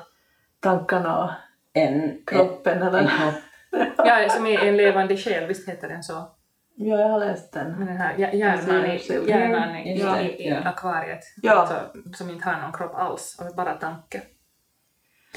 tankarna 0.60 1.24
och 1.24 1.30
en, 1.74 2.12
kroppen? 2.26 2.82
en, 2.82 2.88
eller? 2.88 3.00
en 3.00 3.08
kropp. 3.08 3.34
Ja, 3.98 4.30
som 4.30 4.48
är 4.48 4.60
en 4.66 4.78
levande 4.78 5.18
själ, 5.18 5.48
visst 5.48 5.70
heter 5.70 5.90
den 5.90 6.04
så? 6.04 6.14
Ja, 6.82 7.00
jag 7.00 7.08
har 7.10 7.20
läst 7.20 7.54
den. 7.54 7.86
Den 7.86 7.98
här 7.98 8.14
hjär- 8.18 8.32
hjärnan, 8.36 8.86
i, 8.86 9.28
hjärnan 10.48 10.68
akvariet. 10.68 11.20
Ja. 11.42 11.54
Alltså, 11.54 11.76
som 12.14 12.30
inte 12.30 12.50
har 12.50 12.62
någon 12.62 12.72
kropp 12.74 12.96
alls, 12.96 13.38
och 13.40 13.56
bara 13.56 13.74
tanke. 13.74 14.22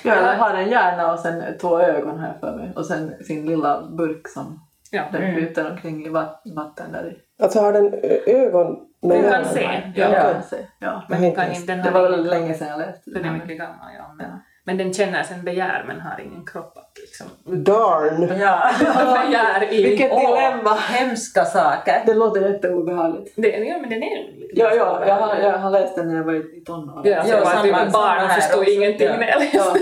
Ja, 0.02 0.16
jag 0.16 0.36
har 0.38 0.54
en 0.54 0.70
hjärna 0.70 1.12
och 1.12 1.18
sen 1.18 1.58
två 1.58 1.80
ögon 1.80 2.18
här 2.20 2.38
för 2.40 2.56
mig. 2.56 2.72
Och 2.76 2.86
sen 2.86 3.24
sin 3.24 3.46
lilla 3.46 3.90
burk 3.98 4.28
som 4.28 4.60
Ja. 4.90 5.02
den 5.12 5.22
Mm. 5.22 5.34
flyter 5.34 5.70
omkring 5.70 6.06
i 6.06 6.08
vatt- 6.08 6.42
vatten 6.56 6.92
där 6.92 7.10
i. 7.12 7.42
Alltså 7.42 7.60
har 7.60 7.72
den 7.72 7.94
ögon 8.26 8.78
med 9.02 9.24
Du 9.24 9.30
kan 9.30 9.44
se. 9.44 9.92
Ja, 9.96 10.08
Ja. 10.14 10.32
kan 10.32 10.42
se. 10.42 10.66
Ja. 10.78 11.02
Men 11.08 11.22
den, 11.22 11.34
kan 11.34 11.52
inte, 11.52 11.74
den, 11.74 11.84
Det 11.84 11.90
var 11.90 12.08
länge 12.10 12.54
sedan 12.54 12.68
jag 12.68 12.78
läste 12.78 13.10
den 13.10 13.24
är 13.24 13.28
den. 13.28 13.38
mycket 13.38 13.58
gammal, 13.58 13.94
ja. 13.98 14.14
Men, 14.16 14.26
Ja. 14.26 14.38
Men 14.64 14.78
den 14.78 14.92
känner 14.92 15.22
sen 15.22 15.44
begär 15.44 15.84
men 15.86 16.00
har 16.00 16.20
ingen 16.20 16.46
kropp 16.46 16.76
att 16.76 16.98
liksom... 17.00 17.26
Darn! 17.64 18.40
Ja. 18.40 18.70
begär 19.26 19.72
i... 19.72 19.82
Vilket 19.82 20.10
dilemma! 20.10 20.74
hemska 20.74 21.44
saker. 21.44 22.02
Det 22.06 22.14
låter 22.14 22.52
jätteobehagligt. 22.52 23.34
Det, 23.36 23.48
ja, 23.48 23.78
men 23.78 23.90
den 23.90 24.02
är 24.02 24.38
lite 24.40 24.60
Ja, 24.60 24.74
ja 24.74 25.06
jag, 25.06 25.14
har, 25.14 25.36
jag 25.36 25.58
har 25.58 25.70
läst 25.70 25.96
den 25.96 26.08
när 26.08 26.16
jag 26.16 26.24
var 26.24 26.34
i 26.34 26.64
tonåren. 26.64 27.02
Ja, 27.04 27.24
Ja, 27.28 27.38
så 27.38 27.44
var 27.44 27.62
typ 27.62 27.92
barn 27.92 28.24
och 28.24 28.30
förstod 28.30 28.68
ingenting 28.68 29.06
Ja. 29.06 29.16
när 29.16 29.28
jag 29.28 29.40
läste. 29.40 29.56
Ja. 29.56 29.76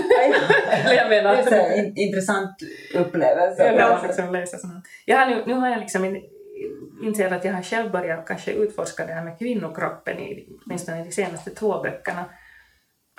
Eller 0.85 0.95
jag 0.95 1.09
menar... 1.09 1.35
Det 1.35 1.55
är 1.55 1.77
in, 1.77 1.93
intressant 1.97 2.55
upplevelse. 2.95 3.65
Jag 3.65 3.97
vill 4.01 4.07
liksom 4.07 4.33
läsa 4.33 4.57
sånt. 4.57 4.85
Jag 5.05 5.17
har 5.17 5.25
nu, 5.25 5.43
nu 5.45 5.53
har 5.53 5.69
jag 5.69 5.79
liksom 5.79 6.05
in, 6.05 6.21
insett 7.03 7.31
att 7.31 7.45
jag 7.45 7.53
har 7.53 7.61
själv 7.61 7.91
börjat 7.91 8.27
kanske 8.27 8.51
utforska 8.51 9.05
det 9.05 9.13
här 9.13 9.23
med 9.23 9.39
kvinnokroppen 9.39 10.19
i 10.19 10.47
åtminstone 10.65 11.03
de 11.03 11.11
senaste 11.11 11.49
två 11.49 11.81
böckerna. 11.81 12.25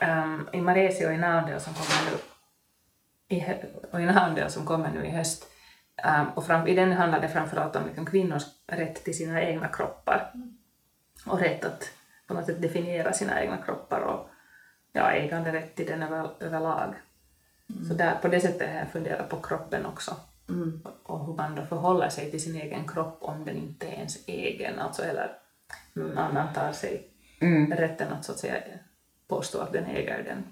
Um, 0.03 0.49
I 0.53 0.61
Maresi 0.61 1.07
och 1.07 1.13
i 1.13 1.17
Naundel 1.19 1.61
som 1.61 1.75
kommer 1.75 2.11
nu 2.11 2.19
i, 3.37 3.45
och 3.93 4.01
i 4.01 4.05
Naundel 4.05 4.51
som 4.51 4.67
kommer 4.67 4.91
nu 4.91 5.07
i 5.07 5.11
höst. 5.11 5.47
Um, 6.05 6.27
och 6.35 6.47
fram, 6.47 6.67
I 6.67 6.75
den 6.75 6.93
handlar 6.93 7.21
det 7.21 7.29
framförallt 7.29 7.77
om 7.77 7.87
liksom 7.87 8.07
kvinnors 8.07 8.43
rätt 8.67 9.05
till 9.05 9.17
sina 9.17 9.43
egna 9.43 9.69
kroppar 9.69 10.33
och 11.27 11.41
rätt 11.41 11.65
att 11.65 11.91
på 12.27 12.35
något 12.35 12.47
sätt 12.47 12.63
definiera 12.63 13.13
sina 13.13 13.43
egna 13.43 13.57
kroppar 13.57 14.01
och 14.01 14.29
ja, 14.93 15.11
äganderätt 15.11 15.75
till 15.75 15.87
den 15.87 16.03
över, 16.03 16.31
överlag. 16.41 16.95
Så 17.89 17.95
där, 17.95 18.15
på 18.23 18.29
det 18.29 18.41
sättet 18.41 18.71
har 18.71 18.79
jag 18.79 18.89
funderat 18.91 19.29
på 19.29 19.41
kroppen 19.41 19.87
också 19.87 20.17
Mm. 20.49 20.83
och 21.03 21.27
hur 21.27 21.35
man 21.35 21.55
då 21.55 21.67
förhåller 21.67 22.09
sig 22.09 22.31
till 22.31 22.43
sin 22.43 22.57
egen 22.57 22.89
kropp 22.89 23.19
om 23.21 23.45
den 23.45 23.57
inte 23.57 23.87
är 23.87 23.93
ens 23.93 24.29
egen, 24.29 24.79
alltså 24.79 25.03
eller 25.03 25.31
någon 25.93 26.19
annan 26.19 26.55
tar 26.55 26.73
sig 26.73 27.09
Mm. 27.41 27.73
rätten 27.73 28.13
att 28.13 28.25
så 28.25 28.33
att 28.33 28.39
säga 28.39 28.55
påstå 29.37 29.61
att 29.61 29.73
den 29.73 29.85
äger 29.85 30.23
den. 30.25 30.45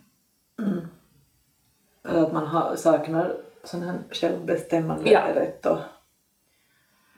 Eller 2.08 2.22
att 2.22 2.32
man 2.32 2.46
har, 2.46 2.76
saknar 2.76 3.36
sån 3.64 3.82
här 3.82 3.98
självbestämmande 4.10 5.10
Ja. 5.10 5.34
rätt 5.34 5.66
och, 5.66 5.78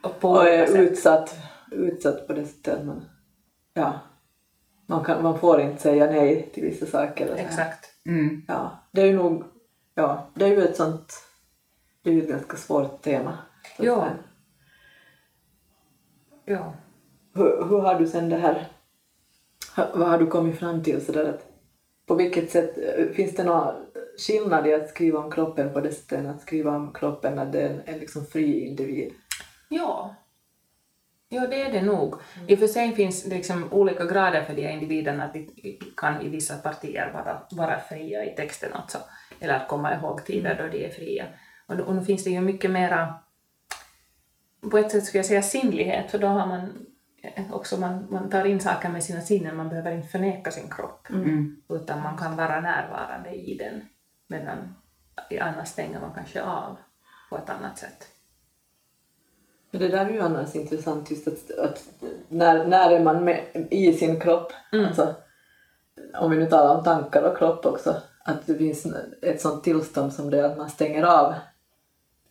Och 0.02 0.21
på 0.21 0.31
och 0.31 0.49
är 0.49 0.78
utsatt, 0.78 1.37
utsatt 1.71 2.26
på 2.26 2.33
det 2.33 2.47
sättet 2.47 2.78
att 2.78 2.87
man, 2.87 3.04
ja, 3.75 4.00
man, 4.87 5.04
kan, 5.04 5.23
man 5.23 5.38
får 5.38 5.61
inte 5.61 5.83
säga 5.83 6.07
nej 6.07 6.50
till 6.54 6.62
vissa 6.62 6.87
saker. 6.87 7.26
så 7.26 7.35
här. 7.35 7.45
Exakt. 7.45 7.87
Mm. 8.07 8.42
Ja, 8.49 8.71
det 8.92 9.00
är 9.02 9.07
ju 9.07 9.16
nog, 9.16 9.45
ja, 9.95 10.26
det 10.35 10.45
är 10.45 10.49
ju 10.49 10.64
ett 10.64 10.76
sånt, 10.76 11.12
det 12.02 12.11
är 12.11 12.14
ju 12.14 12.23
ett 12.23 12.28
ganska 12.28 12.57
svårt 12.57 13.02
tema. 13.02 13.38
Ja. 13.78 14.09
Ja. 16.45 16.75
Hur, 17.35 17.64
hur 17.69 17.81
har 17.81 17.99
du 17.99 18.07
sen 18.07 18.28
det 18.28 18.37
här, 18.37 18.69
vad 19.95 20.09
har 20.09 20.19
du 20.19 20.26
kommit 20.26 20.59
fram 20.59 20.83
till 20.83 21.04
sådär 21.07 21.25
att 21.25 21.51
på 22.12 22.16
vilket 22.16 22.50
sätt, 22.50 22.78
eh, 22.78 23.07
finns 23.07 23.37
det 23.37 23.45
någon 23.45 23.75
skillnad 24.26 24.66
i 24.66 24.75
att 24.75 24.88
skriva 24.88 25.19
om 25.19 25.31
kroppen 25.31 25.73
på 25.73 25.81
det 25.81 25.92
sättet 25.92 26.19
än 26.19 26.26
att 26.26 26.40
skriva 26.40 26.76
om 26.76 26.92
kroppen 26.92 27.35
när 27.35 27.47
det 27.47 27.61
är 27.61 27.71
en, 27.71 27.81
en 27.85 27.99
liksom 27.99 28.26
fri 28.26 28.66
individ? 28.66 29.12
Ja. 29.69 30.14
Ja, 31.28 31.47
det 31.47 31.62
är 31.62 31.73
det 31.73 31.83
nog. 31.83 32.14
I 32.49 32.54
och 32.54 32.59
för 32.59 32.66
sig 32.66 32.92
finns 32.92 33.23
det 33.23 33.37
liksom 33.37 33.73
olika 33.73 34.04
grader 34.04 34.45
för 34.45 34.54
de 34.54 34.62
här 34.62 34.73
individerna, 34.73 35.25
att 35.25 35.35
de 35.35 35.78
kan 35.97 36.23
i 36.23 36.28
vissa 36.28 36.57
partier 36.57 37.12
vara, 37.12 37.42
vara 37.50 37.81
fria 37.81 38.25
i 38.25 38.37
texten 38.37 38.73
alltså, 38.73 38.99
eller 39.40 39.66
komma 39.69 39.95
ihåg 39.95 40.25
tider 40.25 40.62
då 40.62 40.78
de 40.78 40.87
är 40.87 40.90
fria. 40.90 41.25
Och, 41.66 41.76
då, 41.76 41.85
och 41.85 41.95
nu 41.95 42.04
finns 42.04 42.25
det 42.25 42.31
ju 42.31 42.40
mycket 42.40 42.71
mera, 42.71 43.14
på 44.71 44.78
ett 44.78 44.90
sätt 44.90 45.04
skulle 45.04 45.19
jag 45.19 45.26
säga 45.26 45.42
sinnlighet, 45.42 46.11
för 46.11 46.19
då 46.19 46.26
har 46.26 46.47
man 46.47 46.87
också 47.50 47.76
man, 47.76 48.07
man 48.11 48.31
tar 48.31 48.45
in 48.45 48.61
saker 48.61 48.88
med 48.88 49.05
sina 49.05 49.21
sinnen, 49.21 49.57
man 49.57 49.69
behöver 49.69 49.93
inte 49.93 50.09
förneka 50.09 50.50
sin 50.50 50.71
kropp. 50.71 51.11
Mm. 51.11 51.62
Utan 51.69 52.02
man 52.02 52.19
kan 52.19 52.37
vara 52.37 52.61
närvarande 52.61 53.31
i 53.31 53.57
den. 53.59 53.83
Medan 54.26 54.75
annars 55.41 55.69
stänger 55.69 56.00
man 56.00 56.14
kanske 56.14 56.43
av 56.43 56.76
på 57.31 57.37
ett 57.37 57.50
annat 57.50 57.79
sätt. 57.79 58.09
Men 59.71 59.81
det 59.81 59.88
där 59.88 60.07
är 60.07 60.11
ju 60.11 60.21
annars 60.21 60.55
intressant 60.55 61.11
just 61.11 61.29
att, 61.29 61.59
att 61.59 61.88
när, 62.29 62.67
när 62.67 62.91
är 62.91 63.05
man 63.05 63.25
med, 63.25 63.67
i 63.71 63.93
sin 63.93 64.21
kropp, 64.21 64.52
alltså, 64.73 65.14
om 66.14 66.31
vi 66.31 66.37
nu 66.37 66.47
talar 66.47 66.76
om 66.76 66.85
tankar 66.85 67.23
och 67.23 67.38
kropp 67.38 67.67
också, 67.67 68.02
att 68.25 68.47
det 68.47 68.55
finns 68.55 68.87
ett 69.23 69.41
sånt 69.41 69.64
tillstånd 69.64 70.12
som 70.12 70.31
det 70.31 70.38
är 70.38 70.45
att 70.45 70.59
man 70.59 70.71
stänger 70.71 71.02
av 71.02 71.35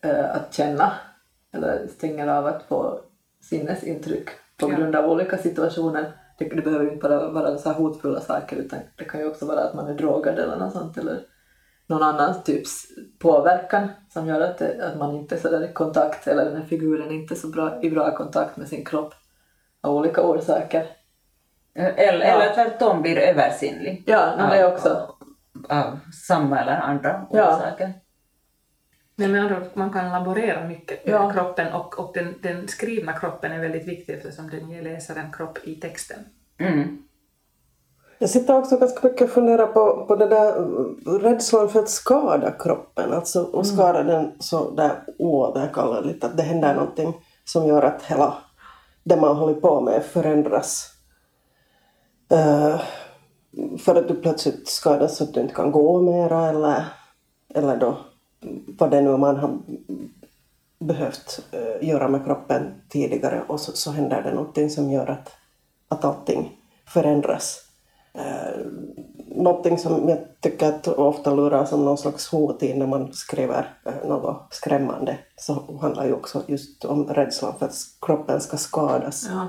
eh, 0.01 0.35
att 0.35 0.53
känna 0.53 0.93
eller 1.51 1.87
stänger 1.87 2.27
av 2.27 2.45
att 2.45 2.63
få 2.63 2.99
sinnesintryck 3.41 4.29
på 4.61 4.67
grund 4.67 4.95
av 4.95 5.05
olika 5.11 5.37
situationer. 5.37 6.11
Det, 6.37 6.45
det 6.45 6.61
behöver 6.61 6.91
inte 6.91 7.09
bara 7.09 7.29
vara 7.29 7.57
så 7.57 7.69
här 7.69 7.75
hotfulla 7.77 8.21
saker 8.21 8.55
utan 8.55 8.79
det 8.97 9.03
kan 9.03 9.19
ju 9.19 9.27
också 9.27 9.45
vara 9.45 9.63
att 9.63 9.73
man 9.73 9.87
är 9.87 9.93
drogad 9.93 10.39
eller 10.39 10.57
något 10.57 10.73
sånt 10.73 10.97
eller 10.97 11.19
någon 11.87 12.03
annan 12.03 12.43
typs 12.43 12.83
påverkan 13.19 13.87
som 14.09 14.27
gör 14.27 14.41
att, 14.41 14.57
det, 14.57 14.87
att 14.91 14.97
man 14.97 15.15
inte 15.15 15.35
är 15.35 15.39
så 15.39 15.63
i 15.63 15.73
kontakt 15.73 16.27
eller 16.27 16.45
den 16.45 16.55
här 16.57 16.65
figuren 16.65 17.11
inte 17.11 17.33
är 17.33 17.35
så 17.35 17.47
bra, 17.47 17.81
i 17.81 17.89
bra 17.89 18.17
kontakt 18.17 18.57
med 18.57 18.67
sin 18.67 18.85
kropp 18.85 19.13
av 19.81 19.95
olika 19.95 20.21
orsaker. 20.21 20.85
Eller, 21.75 22.25
Ja. 22.25 22.41
eller 22.41 22.53
tvärtom 22.53 23.01
blir 23.01 23.17
översinnlig. 23.17 24.03
Ja, 24.07 24.33
men 24.37 24.49
det 24.49 24.73
också. 24.73 24.89
Av, 25.69 25.77
av 25.77 25.99
samma 26.27 26.61
eller 26.61 26.77
andra 26.77 27.25
Ja. 27.31 27.61
Men 29.21 29.31
med 29.31 29.41
andra 29.41 29.57
ord, 29.57 29.63
man 29.73 29.93
kan 29.93 30.11
laborera 30.11 30.67
mycket 30.67 31.05
med 31.05 31.15
Ja. 31.15 31.31
kroppen 31.33 31.73
och, 31.73 31.99
och 31.99 32.11
den, 32.13 32.35
den 32.41 32.67
skrivna 32.67 33.13
kroppen 33.13 33.51
är 33.51 33.59
väldigt 33.59 33.87
viktig 33.87 34.13
eftersom 34.13 34.49
den 34.49 34.69
ger 34.69 34.81
läsaren 34.81 35.31
kropp 35.31 35.57
i 35.63 35.75
texten. 35.75 36.19
Mm. 36.59 37.03
Jag 38.19 38.29
sitter 38.29 38.57
också 38.57 38.77
ganska 38.77 39.07
mycket 39.07 39.21
och 39.21 39.29
funderar 39.29 39.67
på, 39.67 40.05
på 40.07 40.15
det 40.15 40.27
där 40.27 40.59
uh, 40.59 41.19
rädslan 41.19 41.69
för 41.69 41.79
att 41.79 41.89
skada 41.89 42.51
kroppen. 42.51 43.13
Alltså 43.13 43.43
och 43.43 43.67
skada 43.67 44.03
den 44.03 44.31
så 44.39 44.71
där 44.71 45.03
oåterkalleligt. 45.19 46.23
Att 46.23 46.37
det 46.37 46.43
händer 46.43 46.75
någonting 46.75 47.13
som 47.45 47.67
gör 47.67 47.81
att 47.81 48.03
hela 48.03 48.37
det 49.03 49.15
man 49.15 49.35
håller 49.35 49.53
på 49.53 49.81
med 49.81 50.03
förändras. 50.03 50.87
Eh, 52.31 52.81
för 53.79 53.95
att 53.95 54.07
du 54.07 54.15
plötsligt 54.15 54.67
skadas 54.67 55.17
så 55.17 55.23
att 55.23 55.33
du 55.33 55.41
inte 55.41 55.53
kan 55.53 55.71
gå 55.71 56.01
mera 56.01 56.49
eller, 56.49 56.83
eller 57.55 57.77
då 57.77 57.97
vad 58.77 58.91
det 58.91 59.01
nu 59.01 59.17
man 59.17 59.35
har 59.35 59.59
behövt 60.79 61.45
eh, 61.51 61.87
göra 61.87 62.07
med 62.07 62.25
kroppen 62.25 62.81
tidigare 62.89 63.43
och 63.47 63.59
så, 63.59 63.71
så 63.71 63.91
händer 63.91 64.23
det 64.23 64.33
någonting 64.33 64.69
som 64.69 64.91
gör 64.91 65.07
att, 65.07 65.31
att 65.87 66.05
allting 66.05 66.57
förändras. 66.87 67.57
Eh, 68.13 68.65
någonting 69.35 69.77
som 69.77 70.09
jag 70.09 70.19
tycker 70.39 70.69
att 70.69 70.87
ofta 70.87 71.33
lurar 71.33 71.65
som 71.65 71.85
någon 71.85 71.97
slags 71.97 72.31
hot 72.31 72.63
i 72.63 72.73
när 72.73 72.87
man 72.87 73.13
skriver 73.13 73.73
eh, 73.85 74.07
något 74.09 74.53
skrämmande 74.53 75.17
så 75.35 75.77
handlar 75.81 76.05
ju 76.05 76.13
också 76.13 76.43
just 76.47 76.85
om 76.85 77.07
rädslan 77.07 77.53
för 77.59 77.65
att 77.65 77.75
kroppen 78.01 78.41
ska 78.41 78.57
skadas. 78.57 79.27
Ja. 79.29 79.47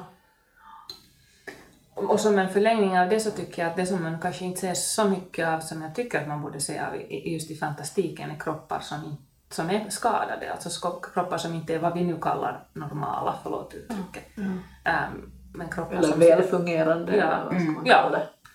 Och 2.09 2.21
som 2.21 2.39
en 2.39 2.49
förlängning 2.49 2.99
av 2.99 3.09
det 3.09 3.21
så 3.21 3.31
tycker 3.31 3.63
jag 3.63 3.71
att 3.71 3.77
det 3.77 3.87
som 3.87 4.03
man 4.03 4.19
kanske 4.23 4.45
inte 4.45 4.61
ser 4.61 4.75
så 4.75 5.05
mycket 5.05 5.49
av 5.49 5.61
som 5.61 5.83
jag 5.83 5.95
tycker 5.95 6.21
att 6.21 6.29
man 6.29 6.43
borde 6.43 6.61
se 6.61 6.79
av 6.81 6.97
i- 6.97 7.33
just 7.35 7.51
i 7.51 7.55
fantastiken 7.55 8.31
är 8.31 8.41
kroppar 8.41 8.81
som, 8.81 9.17
som 9.51 9.71
är 9.71 9.87
skadade, 9.89 10.53
alltså 10.53 10.91
kroppar 11.15 11.39
som 11.39 11.55
inte 11.55 11.75
är 11.75 11.79
vad 11.79 11.95
vi 11.95 12.05
nu 12.05 12.17
kallar 12.21 12.67
normala, 12.73 13.35
förlåt 13.43 13.75
uttrycket. 13.75 14.37
Ehm, 14.85 15.31
men 15.55 15.69
kroppar 15.69 15.95
Eller 15.97 16.09
som, 16.09 16.21
välfungerande. 16.21 17.17
Ja. 17.17 17.39
man 17.53 17.83
Ja. 17.85 18.11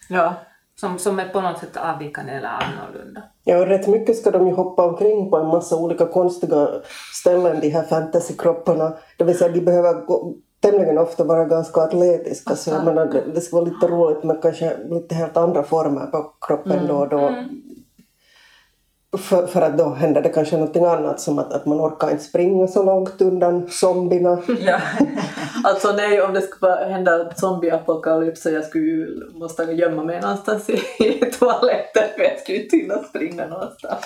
Ja. 0.09 0.33
som, 0.75 0.99
som 0.99 1.19
är 1.19 1.29
på 1.29 1.41
något 1.41 1.59
sätt 1.59 1.77
avvikande 1.77 2.31
eller 2.31 2.49
annorlunda. 2.49 3.23
Ja, 3.43 3.57
och 3.57 3.67
rätt 3.67 3.87
mycket 3.87 4.17
ska 4.17 4.31
de 4.31 4.47
ju 4.47 4.53
hoppa 4.53 4.85
omkring 4.85 5.29
på 5.29 5.37
en 5.37 5.47
massa 5.47 5.75
olika 5.75 6.05
konstiga 6.05 6.67
ställen, 7.13 7.59
de 7.59 7.69
här 7.69 7.83
fantasykropparna. 7.83 8.97
Det 9.17 9.23
vill 9.23 9.37
säga, 9.37 9.51
de 9.51 9.61
behöver 9.61 10.05
gå, 10.05 10.33
tämligen 10.61 10.97
ofta 10.97 11.23
vara 11.23 11.45
ganska 11.45 11.81
atletiska. 11.81 12.55
Så 12.55 12.69
jag 12.69 12.85
menar, 12.85 13.05
det, 13.05 13.23
det 13.33 13.41
ska 13.41 13.55
vara 13.55 13.65
lite 13.65 13.87
roligt 13.87 14.23
med 14.23 14.41
kanske 14.41 14.77
lite 14.89 15.15
helt 15.15 15.37
andra 15.37 15.63
former 15.63 16.05
på 16.05 16.33
kroppen 16.47 16.87
då 16.87 16.95
och 16.95 17.09
då. 17.09 17.43
För, 19.17 19.47
för 19.47 19.61
att 19.61 19.77
då 19.77 19.89
händer 19.89 20.21
det 20.21 20.29
kanske 20.29 20.57
någonting 20.57 20.85
annat 20.85 21.19
som 21.19 21.39
att, 21.39 21.53
att 21.53 21.65
man 21.65 21.81
orkar 21.81 22.11
inte 22.11 22.23
springa 22.23 22.67
så 22.67 22.83
långt 22.83 23.21
undan 23.21 23.67
zombierna. 23.69 24.41
Ja. 24.59 24.79
Alltså 25.63 25.91
nej, 25.91 26.21
om 26.21 26.33
det 26.33 26.41
skulle 26.41 26.75
hända 26.75 27.33
zombieapokalyps 27.35 28.41
så 28.41 28.49
jag 28.49 28.65
skulle 28.65 29.07
måste 29.33 29.63
gömma 29.63 30.03
mig 30.03 30.21
någonstans 30.21 30.69
i, 30.69 30.81
i 30.99 31.31
toaletten 31.39 32.03
för 32.15 32.23
jag 32.23 32.39
skulle 32.39 32.63
inte 32.63 32.77
hinna 32.77 33.03
springa 33.03 33.47
någonstans. 33.47 34.05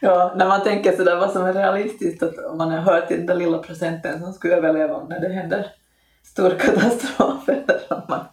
ja, 0.00 0.34
när 0.36 0.48
man 0.48 0.62
tänker 0.62 0.92
sådär 0.92 1.16
vad 1.16 1.30
som 1.30 1.44
är 1.44 1.52
realistiskt, 1.52 2.22
att 2.22 2.38
om 2.38 2.58
man 2.58 2.70
har 2.70 2.78
hört 2.78 3.08
till 3.08 3.16
den 3.16 3.26
där 3.26 3.34
lilla 3.34 3.58
procenten 3.58 4.20
som 4.20 4.32
skulle 4.32 4.56
överleva 4.56 5.04
när 5.08 5.20
det 5.20 5.28
händer 5.28 5.66
stor 6.22 6.50
katastrof 6.50 7.48
eller 7.48 7.92
om 7.92 8.02
man 8.08 8.24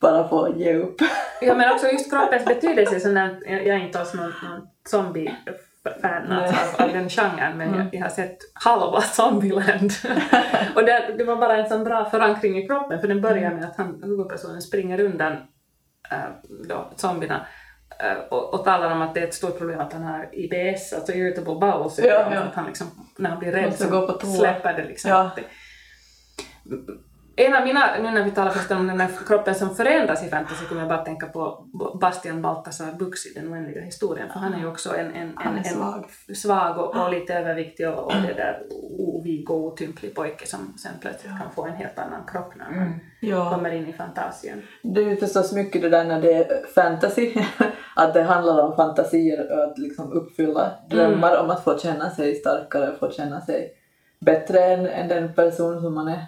bara 0.00 0.28
får 0.28 0.56
ge 0.56 0.74
upp. 0.74 0.96
Ja, 1.40 1.54
men 1.54 1.72
också 1.74 1.86
just 1.86 2.10
kroppens 2.10 2.44
betydelse, 2.44 3.00
så 3.00 3.08
när, 3.08 3.40
jag 3.46 3.66
är 3.66 3.78
inte 3.78 4.00
alls 4.00 4.14
någon, 4.14 4.24
någon 4.24 4.68
zombie-fan 4.88 6.32
alltså, 6.32 6.82
av, 6.82 6.88
den 6.92 7.08
genren, 7.08 7.58
men 7.58 7.74
jag, 7.74 7.86
jag 7.92 8.02
har 8.02 8.08
sett 8.08 8.38
halva 8.54 9.00
Zombieland. 9.00 9.92
och 10.74 10.84
det, 10.84 11.14
det 11.18 11.24
var 11.24 11.36
bara 11.36 11.56
en 11.56 11.68
sån 11.68 11.84
bra 11.84 12.10
förankring 12.10 12.58
i 12.58 12.66
kroppen, 12.66 13.00
för 13.00 13.08
den 13.08 13.20
börjar 13.20 13.50
med 13.50 13.64
att 13.64 13.76
han, 13.76 14.02
huvudpersonen 14.02 14.62
springer 14.62 15.00
undan 15.00 15.32
äh, 16.10 16.18
då, 16.68 16.90
zombierna 16.96 17.46
och, 18.30 18.54
och 18.54 18.64
talar 18.64 18.90
om 18.90 19.02
att 19.02 19.14
det 19.14 19.20
är 19.20 19.24
ett 19.24 19.34
stort 19.34 19.58
problem 19.58 19.80
att 19.80 19.92
han 19.92 20.02
har 20.02 20.28
IBS, 20.32 20.92
alltså 20.92 21.12
irritable 21.12 21.54
bowel 21.54 21.90
syndrome, 21.90 22.16
Ja, 22.16 22.34
ja. 22.34 22.40
att 22.40 22.54
han 22.54 22.66
liksom, 22.66 22.86
när 23.16 23.30
han 23.30 23.38
blir 23.38 23.52
rädd 23.52 23.74
så 23.74 24.18
släpper 24.38 24.74
det 24.74 24.84
liksom. 24.84 25.10
Ja. 25.10 25.30
En 27.40 27.54
av 27.54 27.64
mina, 27.64 27.80
nu 28.02 28.10
när 28.10 28.24
vi 28.24 28.30
talar 28.30 28.50
först 28.50 28.70
om 28.70 28.86
den 28.86 29.00
här 29.00 29.10
kroppen 29.26 29.54
som 29.54 29.74
förändras 29.74 30.26
i 30.26 30.28
fantasy, 30.28 30.64
kommer 30.66 30.80
jag 30.80 30.88
bara 30.88 31.04
tänka 31.04 31.26
på 31.26 31.66
Bastian 32.00 32.42
Baltasar 32.42 32.92
Bux 32.92 33.26
i 33.26 33.34
Den 33.34 33.52
oändliga 33.52 33.80
historien, 33.80 34.28
för 34.32 34.40
han 34.40 34.54
är 34.54 34.58
ju 34.58 34.66
också 34.66 34.96
en, 34.96 35.12
en, 35.14 35.38
en, 35.56 35.64
svag. 35.64 36.04
en 36.28 36.34
svag 36.34 36.78
och, 36.78 36.96
och 36.96 37.10
lite 37.10 37.34
överviktig 37.34 37.88
och, 37.88 38.04
och 38.04 38.12
det 38.26 38.34
där 38.34 38.62
ovig 38.98 39.50
och 39.50 39.56
otymplig 39.64 40.14
pojke 40.14 40.46
som 40.46 40.74
sen 40.78 40.92
plötsligt 41.00 41.32
kan 41.38 41.50
få 41.54 41.66
en 41.66 41.72
helt 41.72 41.98
annan 41.98 42.20
kropp 42.32 42.52
när 42.56 42.64
han 42.64 43.00
Ja. 43.20 43.50
kommer 43.50 43.70
in 43.72 43.88
i 43.88 43.92
fantasien. 43.92 44.62
Det 44.82 45.00
är 45.00 45.10
ju 45.10 45.16
förstås 45.16 45.52
mycket 45.52 45.82
det 45.82 45.88
där 45.88 46.04
när 46.04 46.20
det 46.20 46.32
är 46.32 46.66
fantasy, 46.74 47.34
att 47.96 48.14
det 48.14 48.22
handlar 48.22 48.62
om 48.62 48.76
fantasier 48.76 49.52
och 49.52 49.64
att 49.64 49.78
liksom 49.78 50.12
uppfylla 50.12 50.72
drömmar 50.90 51.36
om 51.36 51.50
att 51.50 51.64
få 51.64 51.78
känna 51.78 52.10
sig 52.10 52.34
starkare, 52.34 52.94
få 53.00 53.10
känna 53.10 53.40
sig 53.40 53.70
bättre 54.20 54.64
än, 54.64 54.86
än 54.86 55.08
den 55.08 55.34
person 55.34 55.80
som 55.80 55.94
man 55.94 56.08
är 56.08 56.20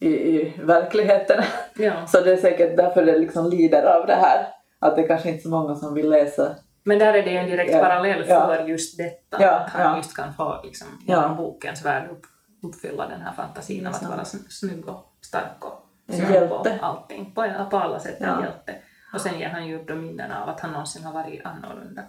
i, 0.00 0.08
i 0.08 0.54
verkligheten. 0.62 1.42
Ja. 1.76 2.06
Så 2.06 2.20
det 2.20 2.32
är 2.32 2.36
säkert 2.36 2.76
därför 2.76 3.04
det 3.04 3.18
liksom 3.18 3.50
lider 3.50 3.82
av 4.00 4.06
det 4.06 4.14
här, 4.14 4.46
att 4.78 4.96
det 4.96 5.02
kanske 5.02 5.28
inte 5.28 5.40
är 5.40 5.42
så 5.42 5.48
många 5.48 5.74
som 5.76 5.94
vill 5.94 6.10
läsa. 6.10 6.54
Men 6.84 6.98
där 6.98 7.14
är 7.14 7.22
det 7.22 7.36
en 7.36 7.50
direkt 7.50 7.72
Ja. 7.72 7.80
parallell 7.82 8.24
Ja. 8.28 8.46
för 8.46 8.64
just 8.64 8.98
detta, 8.98 9.42
Ja, 9.42 9.50
att 9.50 9.70
han 9.70 9.82
ja. 9.90 9.96
just 9.96 10.16
kan 10.16 10.34
få 10.34 10.60
liksom, 10.64 10.86
Ja. 11.06 11.14
genom 11.22 11.36
bokens 11.36 11.84
värld 11.84 12.10
upp, 12.10 12.22
uppfylla 12.62 13.08
den 13.08 13.20
här 13.20 13.32
fantasin 13.32 13.86
av 13.86 13.94
att 13.94 14.02
vara 14.08 14.22
sn- 14.22 14.48
snygg 14.48 14.88
och 14.88 15.04
stark 15.20 15.64
och 15.64 16.14
snabb 16.14 16.30
hjälte. 16.32 16.54
och 16.54 16.66
allting. 16.86 17.32
På, 17.34 17.46
på 17.70 17.76
alla 17.78 17.98
sätt 18.00 18.20
en 18.20 18.28
Ja. 18.28 18.42
hjälte. 18.42 18.74
Och 19.14 19.20
sen 19.20 19.38
ger 19.38 19.48
han 19.48 19.66
ju 19.66 19.80
upp 19.80 19.88
de 19.88 19.94
minnena 19.94 20.42
av 20.42 20.48
att 20.48 20.60
han 20.60 20.70
någonsin 20.72 21.04
har 21.04 21.12
varit 21.12 21.40
annorlunda 21.44 22.02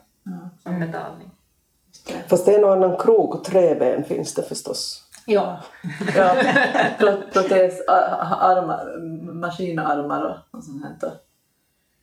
som 0.63 0.79
betalning. 0.79 1.31
Fast 2.27 2.47
en 2.47 2.63
och 2.63 2.71
annan 2.73 2.97
krok 2.97 3.35
och 3.35 3.43
träben 3.43 4.03
finns 4.03 4.33
det 4.33 4.43
förstås. 4.43 5.07
Ja. 5.25 5.59
Ja, 6.15 6.35
pro- 6.99 7.21
protes, 7.33 7.81
armar, 7.87 8.99
maskinarmar 9.33 10.43
och, 10.51 10.63
sånt 10.63 10.83
här. 10.83 11.07
och- 11.09 11.17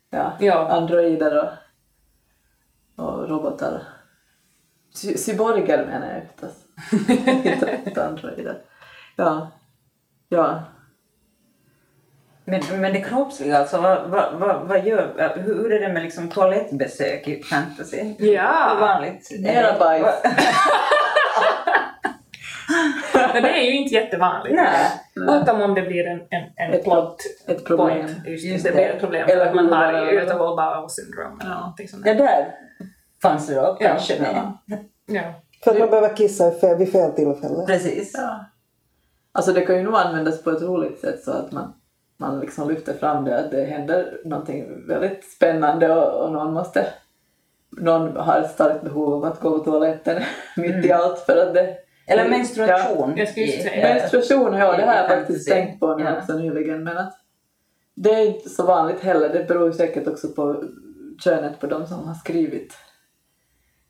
Ja, 0.09 0.31
Ja. 0.39 0.67
androider 0.69 1.37
och, 2.97 3.05
och 3.05 3.29
robotar. 3.29 3.81
Cy- 4.95 5.17
Cyborger 5.17 5.85
menar 5.85 6.07
jag 6.13 6.23
förstås. 6.27 6.65
inte, 7.45 7.79
inte 7.85 8.05
androider. 8.07 8.61
Ja. 9.15 9.51
Ja. 10.29 10.63
Men, 12.45 12.61
men 12.81 12.93
det 12.93 13.01
kroppsliga, 13.01 13.57
alltså, 13.57 13.81
vad, 13.81 14.09
vad, 14.09 14.33
vad, 14.33 14.67
vad 14.67 14.85
gör, 14.85 15.33
hur, 15.35 15.53
hur 15.55 15.71
är 15.73 15.79
det 15.87 15.93
med 15.93 16.03
liksom 16.03 16.29
toalettbesök 16.29 17.27
i 17.27 17.43
fantasy? 17.43 18.15
Ja. 18.19 18.69
Hur 18.73 18.79
vanligt? 18.81 19.29
Mera 19.39 19.79
bajs. 19.79 20.05
Men 23.33 23.43
det 23.43 23.49
är 23.49 23.63
ju 23.63 23.77
inte 23.77 23.95
jättevanligt. 23.95 24.55
Nej. 24.55 25.41
Utom 25.41 25.61
om 25.61 25.73
det 25.73 25.81
blir 25.81 26.07
en, 26.07 26.19
en, 26.29 26.43
en 26.55 26.73
Ett 26.73 26.83
plot 26.83 27.15
ett 27.47 27.65
problem. 27.65 27.87
point. 28.05 28.27
Just, 28.27 28.45
Just 28.45 28.63
det, 28.63 28.69
det. 28.69 28.75
blir 28.75 28.85
ett 28.85 28.99
problem 28.99 29.25
Eller 29.29 29.45
att 29.45 29.55
man 29.55 29.69
har 29.73 30.13
irritable 30.13 30.37
bowel 30.47 30.89
syndrome 30.89 31.43
eller 31.43 31.55
någonting 31.55 31.87
sånt. 31.87 32.05
Ja, 32.05 32.13
där. 32.13 32.55
fanns 33.21 33.47
det 33.47 33.55
då 33.55 33.61
Ja, 33.61 33.75
kanske 33.79 34.21
med. 34.21 34.51
ja. 34.65 34.77
Ja. 35.05 35.21
För 35.63 35.71
att 35.71 35.79
man 35.79 35.89
behöver 35.89 36.15
kissa 36.15 36.47
i 36.47 36.51
fel, 36.59 36.77
vid 36.77 36.91
fel 36.91 37.11
tillfälle. 37.11 37.65
Precis. 37.67 38.11
Ja. 38.17 38.45
Alltså 39.31 39.53
det 39.53 39.61
kan 39.61 39.75
ju 39.75 39.83
nog 39.83 39.95
användas 39.95 40.43
på 40.43 40.49
ett 40.49 40.61
roligt 40.61 40.99
sätt 40.99 41.23
så 41.23 41.31
att 41.31 41.51
man 41.51 41.73
man 42.17 42.39
liksom 42.39 42.69
lyfter 42.69 42.93
fram 42.93 43.25
det 43.25 43.39
att 43.39 43.51
det 43.51 43.63
händer 43.65 44.17
någonting 44.25 44.87
väldigt 44.87 45.23
spännande 45.31 45.95
och, 45.95 46.25
och 46.25 46.31
någon 46.31 46.53
måste 46.53 46.85
någon 47.77 48.17
har 48.17 48.39
ett 48.41 48.51
starkt 48.51 48.81
behov 48.83 49.13
av 49.13 49.25
att 49.31 49.39
gå 49.39 49.57
på 49.59 49.63
toaletten 49.63 50.21
mitt 50.57 50.85
i 50.85 50.91
allt 50.91 51.19
för 51.19 51.47
att 51.47 51.53
det 51.53 51.75
Eller 52.09 52.29
menstruation. 52.29 53.15
Säga- 53.17 53.93
Menstruation, 53.93 54.53
ja 54.53 54.77
det 54.77 54.83
har 54.85 54.93
jag 54.93 55.07
faktiskt 55.07 55.49
fantasy. 55.49 55.65
tänkt 55.67 55.79
på 55.79 55.95
nu 55.97 56.03
Ja. 56.03 56.17
också 56.17 56.33
nyligen 56.33 56.83
men 56.83 56.97
att 56.97 57.13
det 57.95 58.09
är 58.09 58.25
inte 58.27 58.49
så 58.49 58.65
vanligt 58.65 59.01
heller. 59.01 59.29
Det 59.33 59.43
beror 59.47 59.67
ju 59.67 59.73
säkert 59.73 60.07
också 60.07 60.27
på 60.27 60.63
könet 61.23 61.59
på 61.59 61.67
de 61.67 61.87
som 61.87 62.07
har 62.07 62.13
skrivit. 62.15 62.73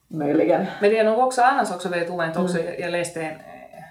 Möjligen. 0.07 0.65
Men 0.81 0.89
det 0.89 0.97
är 0.97 1.03
nog 1.03 1.19
också 1.19 1.41
annars 1.41 1.71
också 1.71 1.89
väldigt 1.89 2.09
ovanligt 2.09 2.37
också. 2.37 2.59
Jag, 2.59 2.79
jag 2.79 2.91
läste 2.91 3.21
en, 3.21 3.27
eh, 3.35 3.83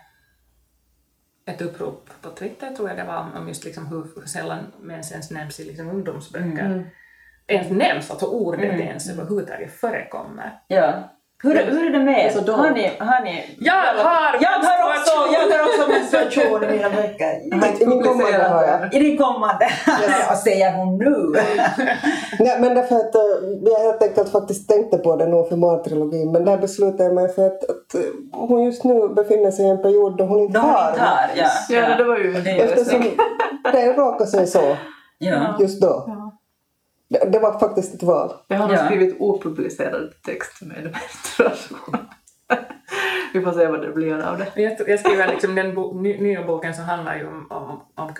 ett 1.54 1.62
upprop 1.62 2.10
på 2.22 2.30
Twitter 2.30 2.70
tror 2.70 2.88
jag 2.88 2.98
det 2.98 3.04
var 3.04 3.26
om 3.38 3.48
just 3.48 3.64
liksom 3.64 3.86
hur, 3.86 4.06
hur 4.16 4.26
sällan 4.26 4.58
mens 4.80 5.12
ens 5.12 5.30
nämns 5.30 5.60
i 5.60 5.64
liksom 5.64 5.88
ungdomsböcker. 5.90 6.90
Ens 7.46 7.70
nämns, 7.70 8.10
alltså 8.10 8.26
ordet 8.26 8.80
ens 8.80 9.10
överhuvudtaget 9.10 9.72
förekommer. 9.72 10.58
Ja. 10.66 11.02
Hur, 11.42 11.54
hur 11.54 11.86
är 11.86 11.90
det 11.98 11.98
med 12.04 12.26
er? 12.26 12.34
dåligt. 12.34 12.48
Har 12.56 12.70
ni, 12.70 12.90
har 12.98 13.24
ni... 13.24 13.56
Jag 13.60 13.74
har 13.74 14.36
jag 14.40 14.50
har 14.50 14.88
också, 14.90 15.34
jag 15.34 15.58
har 15.58 15.64
också 15.68 15.90
menstruation 15.90 16.64
i 16.64 16.76
mina 16.76 16.90
böcker. 16.90 17.32
I 17.82 17.86
min 17.86 18.02
kommande 18.02 18.48
har 18.48 18.64
jag. 18.64 18.94
I 18.94 18.98
din 18.98 19.18
kommande? 19.18 19.68
Vad 20.28 20.38
säger 20.48 20.72
hon 20.72 20.98
nu? 20.98 21.32
Nej, 22.38 22.56
men 22.60 22.74
därför 22.74 22.96
att 22.96 23.14
eh, 23.14 23.20
jag 23.62 23.78
helt 23.78 24.02
enkelt 24.02 24.32
faktiskt 24.32 24.68
tänkte 24.68 24.98
på 24.98 25.16
det 25.16 25.26
nog 25.26 25.48
för 25.48 25.56
mattrilogin 25.56 26.32
men 26.32 26.44
där 26.44 26.58
beslutade 26.58 27.04
jag 27.04 27.14
mig 27.14 27.28
för 27.34 27.46
att, 27.46 27.62
att 27.70 27.94
eh, 27.94 28.00
hon 28.32 28.64
just 28.64 28.84
nu 28.84 29.08
befinner 29.08 29.50
sig 29.50 29.64
i 29.66 29.68
en 29.68 29.82
period 29.82 30.16
då 30.16 30.24
hon 30.24 30.38
inte 30.40 30.52
De 30.58 30.70
har 30.70 30.90
inte 30.90 31.00
har, 31.02 31.28
ja. 31.36 31.46
Ja, 31.68 31.96
det 31.96 32.04
var 32.04 32.16
ju 32.18 32.36
Och 32.36 32.42
det 32.42 32.50
är- 32.50 32.64
Eftersom 32.64 33.04
det 33.72 33.92
råkar 33.92 34.26
sig 34.26 34.46
så 34.46 34.76
Ja. 35.20 35.56
just 35.60 35.82
då. 35.82 36.04
Ja. 36.06 36.17
Det, 37.10 37.32
det 37.32 37.38
var 37.38 37.58
faktiskt 37.58 37.94
ett 37.94 38.02
val. 38.02 38.32
Jag 38.48 38.56
har 38.58 38.68
nog 38.68 38.76
Ja. 38.76 38.84
skrivit 38.86 39.16
opublicerad 39.20 40.12
text 40.26 40.62
med 40.62 40.82
menstruation. 40.92 41.96
Vi 43.32 43.40
får 43.40 43.52
se 43.52 43.66
vad 43.66 43.82
det 43.82 43.92
blir 43.92 44.22
av 44.24 44.38
det. 44.38 44.62
Jag, 44.62 44.88
jag 44.88 45.00
skriver 45.00 45.28
liksom 45.28 45.54
den 45.54 45.74
bo, 45.74 46.00
ny, 46.00 46.18
nya 46.20 46.42
boken 46.46 46.74
som 46.74 46.84
handlar 46.84 47.16
ju 47.16 47.26
om, 47.26 47.46
om, 47.50 47.80
om 47.94 48.14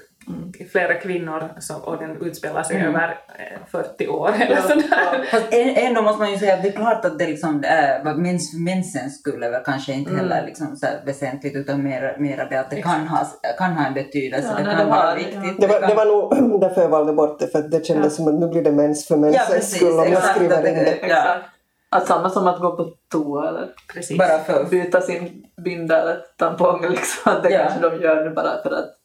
flera 0.72 0.94
kvinnor 0.94 1.48
som, 1.60 1.80
och 1.84 1.98
den 1.98 2.22
utspelar 2.22 2.62
sig 2.62 2.82
över 2.86 3.08
eh, 3.38 3.58
40 3.70 4.08
år 4.08 4.30
eller 4.40 4.56
sådär. 4.56 5.24
Fast 5.30 5.46
ändå 5.52 6.02
måste 6.02 6.18
man 6.22 6.30
ju 6.32 6.38
säga 6.38 6.54
att 6.54 6.62
det 6.62 6.68
är 6.68 6.72
klart 6.72 7.04
att 7.04 7.18
det 7.18 7.26
liksom, 7.26 7.64
äh, 8.04 8.14
mens, 8.16 8.54
mensens 8.54 9.20
skull 9.20 9.42
är 9.42 9.50
väl 9.50 9.62
kanske 9.64 9.92
inte 9.92 10.14
heller 10.16 10.42
liksom 10.46 10.76
så 10.76 10.86
väsentligt 11.06 11.56
utan 11.56 11.82
mer, 11.84 12.16
mer 12.18 12.46
det 12.50 12.60
att 12.60 12.70
det 12.70 12.82
kan 12.82 13.06
ha, 13.08 13.26
kan 13.58 13.72
ha 13.72 13.86
en 13.86 13.94
betydelse, 13.94 14.48
Ja, 14.50 14.56
det 14.58 14.64
nej, 14.64 14.76
kan 14.76 14.86
det 14.86 14.92
vara 14.92 15.14
viktigt. 15.14 15.60
Det 15.60 15.66
var, 15.66 15.80
det 15.88 15.94
var 15.94 16.06
nog 16.06 16.60
därför 16.60 16.80
jag 16.82 16.88
valde 16.88 17.12
bort 17.12 17.38
det 17.38 17.46
för 17.46 17.58
att 17.58 17.70
det 17.70 17.86
kändes 17.86 18.16
som 18.16 18.28
att 18.28 18.34
nu 18.34 18.48
blir 18.48 18.64
det 18.64 18.72
mens 18.72 19.06
för 19.08 19.14
Ja, 19.14 19.20
mensens 19.20 19.48
precis, 19.50 19.76
skull 19.76 19.98
om 19.98 20.12
jag 20.12 20.22
skriver 20.22 20.62
det- 20.62 20.68
in 20.68 20.74
det. 20.74 20.98
Ja. 21.00 21.06
Exakt. 21.06 21.44
Att 21.90 22.06
samma 22.06 22.30
som 22.30 22.46
att 22.46 22.60
gå 22.60 22.76
på 22.76 22.90
toa 23.12 23.48
eller 23.48 23.68
Precis. 23.94 24.18
Bara 24.18 24.38
för... 24.38 24.64
byta 24.64 25.00
sin 25.00 25.44
binda 25.64 26.02
eller 26.02 26.16
tampong 26.38 26.86
liksom. 26.90 27.32
Att 27.32 27.42
det 27.42 27.50
Ja. 27.50 27.58
kanske 27.68 27.88
de 27.90 28.02
gör 28.02 28.24
nu 28.24 28.30
bara 28.30 28.62
för 28.62 28.70
att 28.70 28.97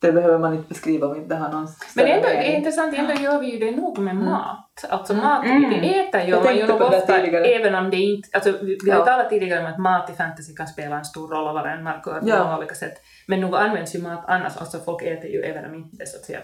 det 0.00 0.12
behöver 0.12 0.38
man 0.38 0.54
inte 0.54 0.68
beskriva 0.68 1.06
om 1.06 1.16
inte 1.16 1.34
har 1.34 1.48
någon 1.52 1.68
Men 1.96 2.06
ändå, 2.06 2.28
det 2.28 2.52
är 2.52 2.56
intressant, 2.56 2.94
ändå 2.98 3.12
gör 3.14 3.38
vi 3.40 3.46
ju 3.52 3.58
det 3.58 3.76
nog 3.76 3.98
med 3.98 4.16
mat. 4.16 4.84
Alltså 4.88 5.12
Mm. 5.12 5.24
mat, 5.24 5.44
Mm. 5.44 5.80
vi 5.80 5.98
äter 5.98 6.20
ju 6.20 6.28
Jag 6.30 6.44
man 6.44 6.56
ju 6.56 6.66
nog 6.66 6.78
det 6.78 6.84
ofta, 6.84 7.18
även 7.46 7.74
om 7.74 7.90
det 7.90 7.96
inte, 7.96 8.28
alltså 8.32 8.52
vi, 8.52 8.78
vi 8.84 8.90
har 8.90 8.98
ju 8.98 9.02
Ja. 9.02 9.04
talat 9.04 9.30
tidigare 9.30 9.60
om 9.60 9.66
att 9.66 9.78
mat 9.78 10.10
i 10.10 10.12
fantasy 10.12 10.54
kan 10.54 10.66
spela 10.66 10.96
en 10.98 11.04
stor 11.04 11.28
roll 11.28 11.48
och 11.48 11.54
vara 11.54 11.72
en 11.72 11.82
markör 11.84 12.20
på 12.20 12.28
Ja. 12.28 12.44
många 12.44 12.58
olika 12.58 12.74
sätt. 12.74 12.94
Men 13.26 13.40
nog 13.40 13.54
används 13.56 13.94
ju 13.94 14.02
mat 14.02 14.24
annars, 14.28 14.56
alltså 14.56 14.78
folk 14.78 15.02
äter 15.02 15.30
ju 15.30 15.40
även 15.42 15.64
om 15.64 15.74
inte 15.74 15.96
det 15.96 16.06
så 16.06 16.16
att 16.16 16.24
säga 16.24 16.38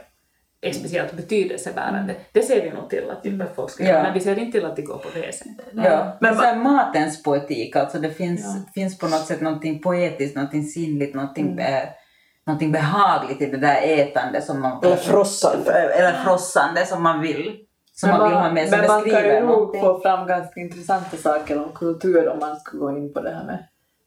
är 0.60 0.72
speciellt 0.72 1.12
betydelsebärande. 1.12 2.14
Det 2.32 2.42
ser 2.42 2.62
vi 2.62 2.70
nog 2.70 2.90
till 2.90 3.10
att, 3.10 3.22
typ, 3.22 3.42
att 3.42 3.56
folk 3.56 3.70
ska 3.70 3.82
Mm. 3.82 3.90
Ja. 3.90 3.98
göra, 3.98 4.04
men 4.08 4.14
vi 4.14 4.20
ser 4.20 4.38
inte 4.38 4.52
till 4.58 4.66
att 4.66 4.76
de 4.76 4.82
går 4.82 4.98
på 4.98 5.08
WC. 5.08 5.42
Ja, 5.72 5.80
Men 6.04 6.16
men 6.20 6.36
så 6.36 6.42
här, 6.42 6.56
matens 6.56 7.22
poetik, 7.22 7.76
alltså 7.76 7.98
det 7.98 8.10
finns, 8.10 8.44
Ja. 8.44 8.70
finns 8.74 8.98
på 8.98 9.06
något 9.06 9.26
sätt 9.26 9.40
någonting 9.40 9.80
poetiskt, 9.82 10.36
någonting 10.36 10.64
sinnligt, 10.64 11.14
någonting, 11.14 11.46
Mm. 11.52 11.58
eh, 11.74 11.88
någonting 12.46 12.72
behagligt 12.72 13.40
i 13.42 13.46
det 13.46 13.56
där 13.56 13.80
ätande 13.82 14.42
som 14.42 14.60
man... 14.60 14.84
Eller 14.84 14.96
frossande. 14.96 15.72
Eller 15.72 16.12
frossande 16.12 16.86
som 16.86 17.02
man 17.02 17.20
vill. 17.20 17.56
Som 17.92 18.08
men 18.10 18.18
man 18.18 18.28
vill 18.28 18.38
ha 18.38 18.52
med 18.52 18.68
som 18.68 18.78
men 18.78 18.88
man 18.88 19.02
kan 19.10 19.24
ju 19.24 19.40
nog 19.40 19.80
få 19.80 20.00
fram 20.00 20.26
ganska 20.26 20.60
intressanta 20.60 21.16
saker 21.16 21.58
om 21.64 21.72
kultur 21.74 22.28
om 22.28 22.38
man 22.38 22.56
skulle 22.56 22.80
gå 22.80 22.90
in 22.90 23.12
på 23.12 23.20
det 23.20 23.30
här 23.30 23.44
med 23.44 23.64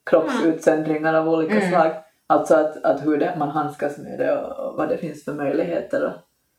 kroppsutsöndringar 0.09 1.13
av 1.13 1.29
olika 1.29 1.55
Mm. 1.55 1.69
slag. 1.69 1.91
Alltså 2.27 2.55
att, 2.55 2.83
att 2.83 3.05
hur 3.05 3.17
det, 3.17 3.35
man 3.37 3.49
handskas 3.49 3.97
med 3.97 4.19
det 4.19 4.37
och, 4.37 4.65
och 4.69 4.77
vad 4.77 4.89
det 4.89 4.97
finns 4.97 5.25
för 5.25 5.33
möjligheter 5.33 6.05
och, 6.05 6.11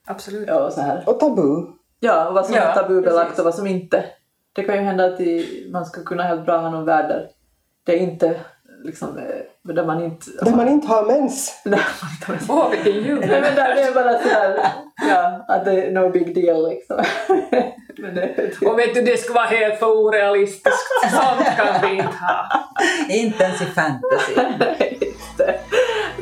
Absolut. 0.07 0.49
ja, 0.49 0.65
och 0.67 0.73
så 0.73 0.81
här. 0.81 1.03
Och 1.07 1.21
tabu. 1.21 1.67
Ja, 2.01 2.29
och 2.29 2.35
vad 2.35 2.47
som 2.47 2.55
Ja, 2.55 2.61
är 2.63 2.75
tabubelagt 2.75 3.23
precis. 3.29 3.39
och 3.39 3.45
vad 3.45 3.55
som 3.55 3.67
inte. 3.67 4.05
Det 4.53 4.65
kan 4.65 4.75
ju 4.75 4.81
hända 4.81 5.05
att 5.07 5.21
i, 5.21 5.69
man 5.73 5.87
skulle 5.87 6.05
kunna 6.07 6.23
helt 6.23 6.45
bra 6.47 6.57
ha 6.59 6.71
någon 6.71 6.85
värld 6.85 7.09
där 7.09 7.29
det 7.85 7.97
inte 7.97 8.41
liksom, 8.85 9.19
eh, 9.19 9.75
där 9.75 9.85
man 9.85 10.05
inte... 10.05 10.27
Där 10.43 10.57
man 10.57 10.69
inte 10.69 10.89
har 10.89 11.07
mens. 11.07 11.61
där 11.65 11.71
man 11.71 12.37
inte 12.37 12.53
har 12.53 12.59
Åh, 12.59 12.71
vilken 12.71 12.93
Nej 12.93 13.03
jul! 13.03 13.21
men 13.21 13.55
där 13.55 13.75
det 13.75 13.83
är 13.83 13.95
bara 13.95 14.19
sådär, 14.19 14.69
ja, 15.09 15.45
att 15.49 15.65
det 15.65 15.73
är 15.83 15.91
no 15.91 16.11
big 16.11 16.35
deal 16.35 16.69
liksom. 16.69 17.05
men 17.99 18.15
det 18.15 18.51
typ, 18.51 18.69
Och 18.69 18.79
vet 18.79 18.95
du, 18.95 19.03
det 19.03 19.17
ska 19.17 19.33
vara 19.35 19.47
helt 19.47 19.79
för 19.79 19.87
orealistiskt. 19.87 20.89
Sånt 21.11 21.57
kan 21.57 21.91
vi 21.91 21.97
inte 21.97 22.17
ha. 22.21 22.49
Inte 23.09 23.45
ens 23.45 23.63
i 23.63 23.65
fantasy. 23.65 24.35
det, 25.39 25.61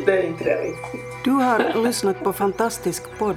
det 0.07 0.19
är 0.19 0.23
inte 0.23 0.45
realistiskt. 0.45 1.25
Du 1.25 1.31
har 1.31 1.85
lyssnat 1.85 2.25
på 2.25 2.33
Fantastisk 2.33 3.19
podd. 3.19 3.37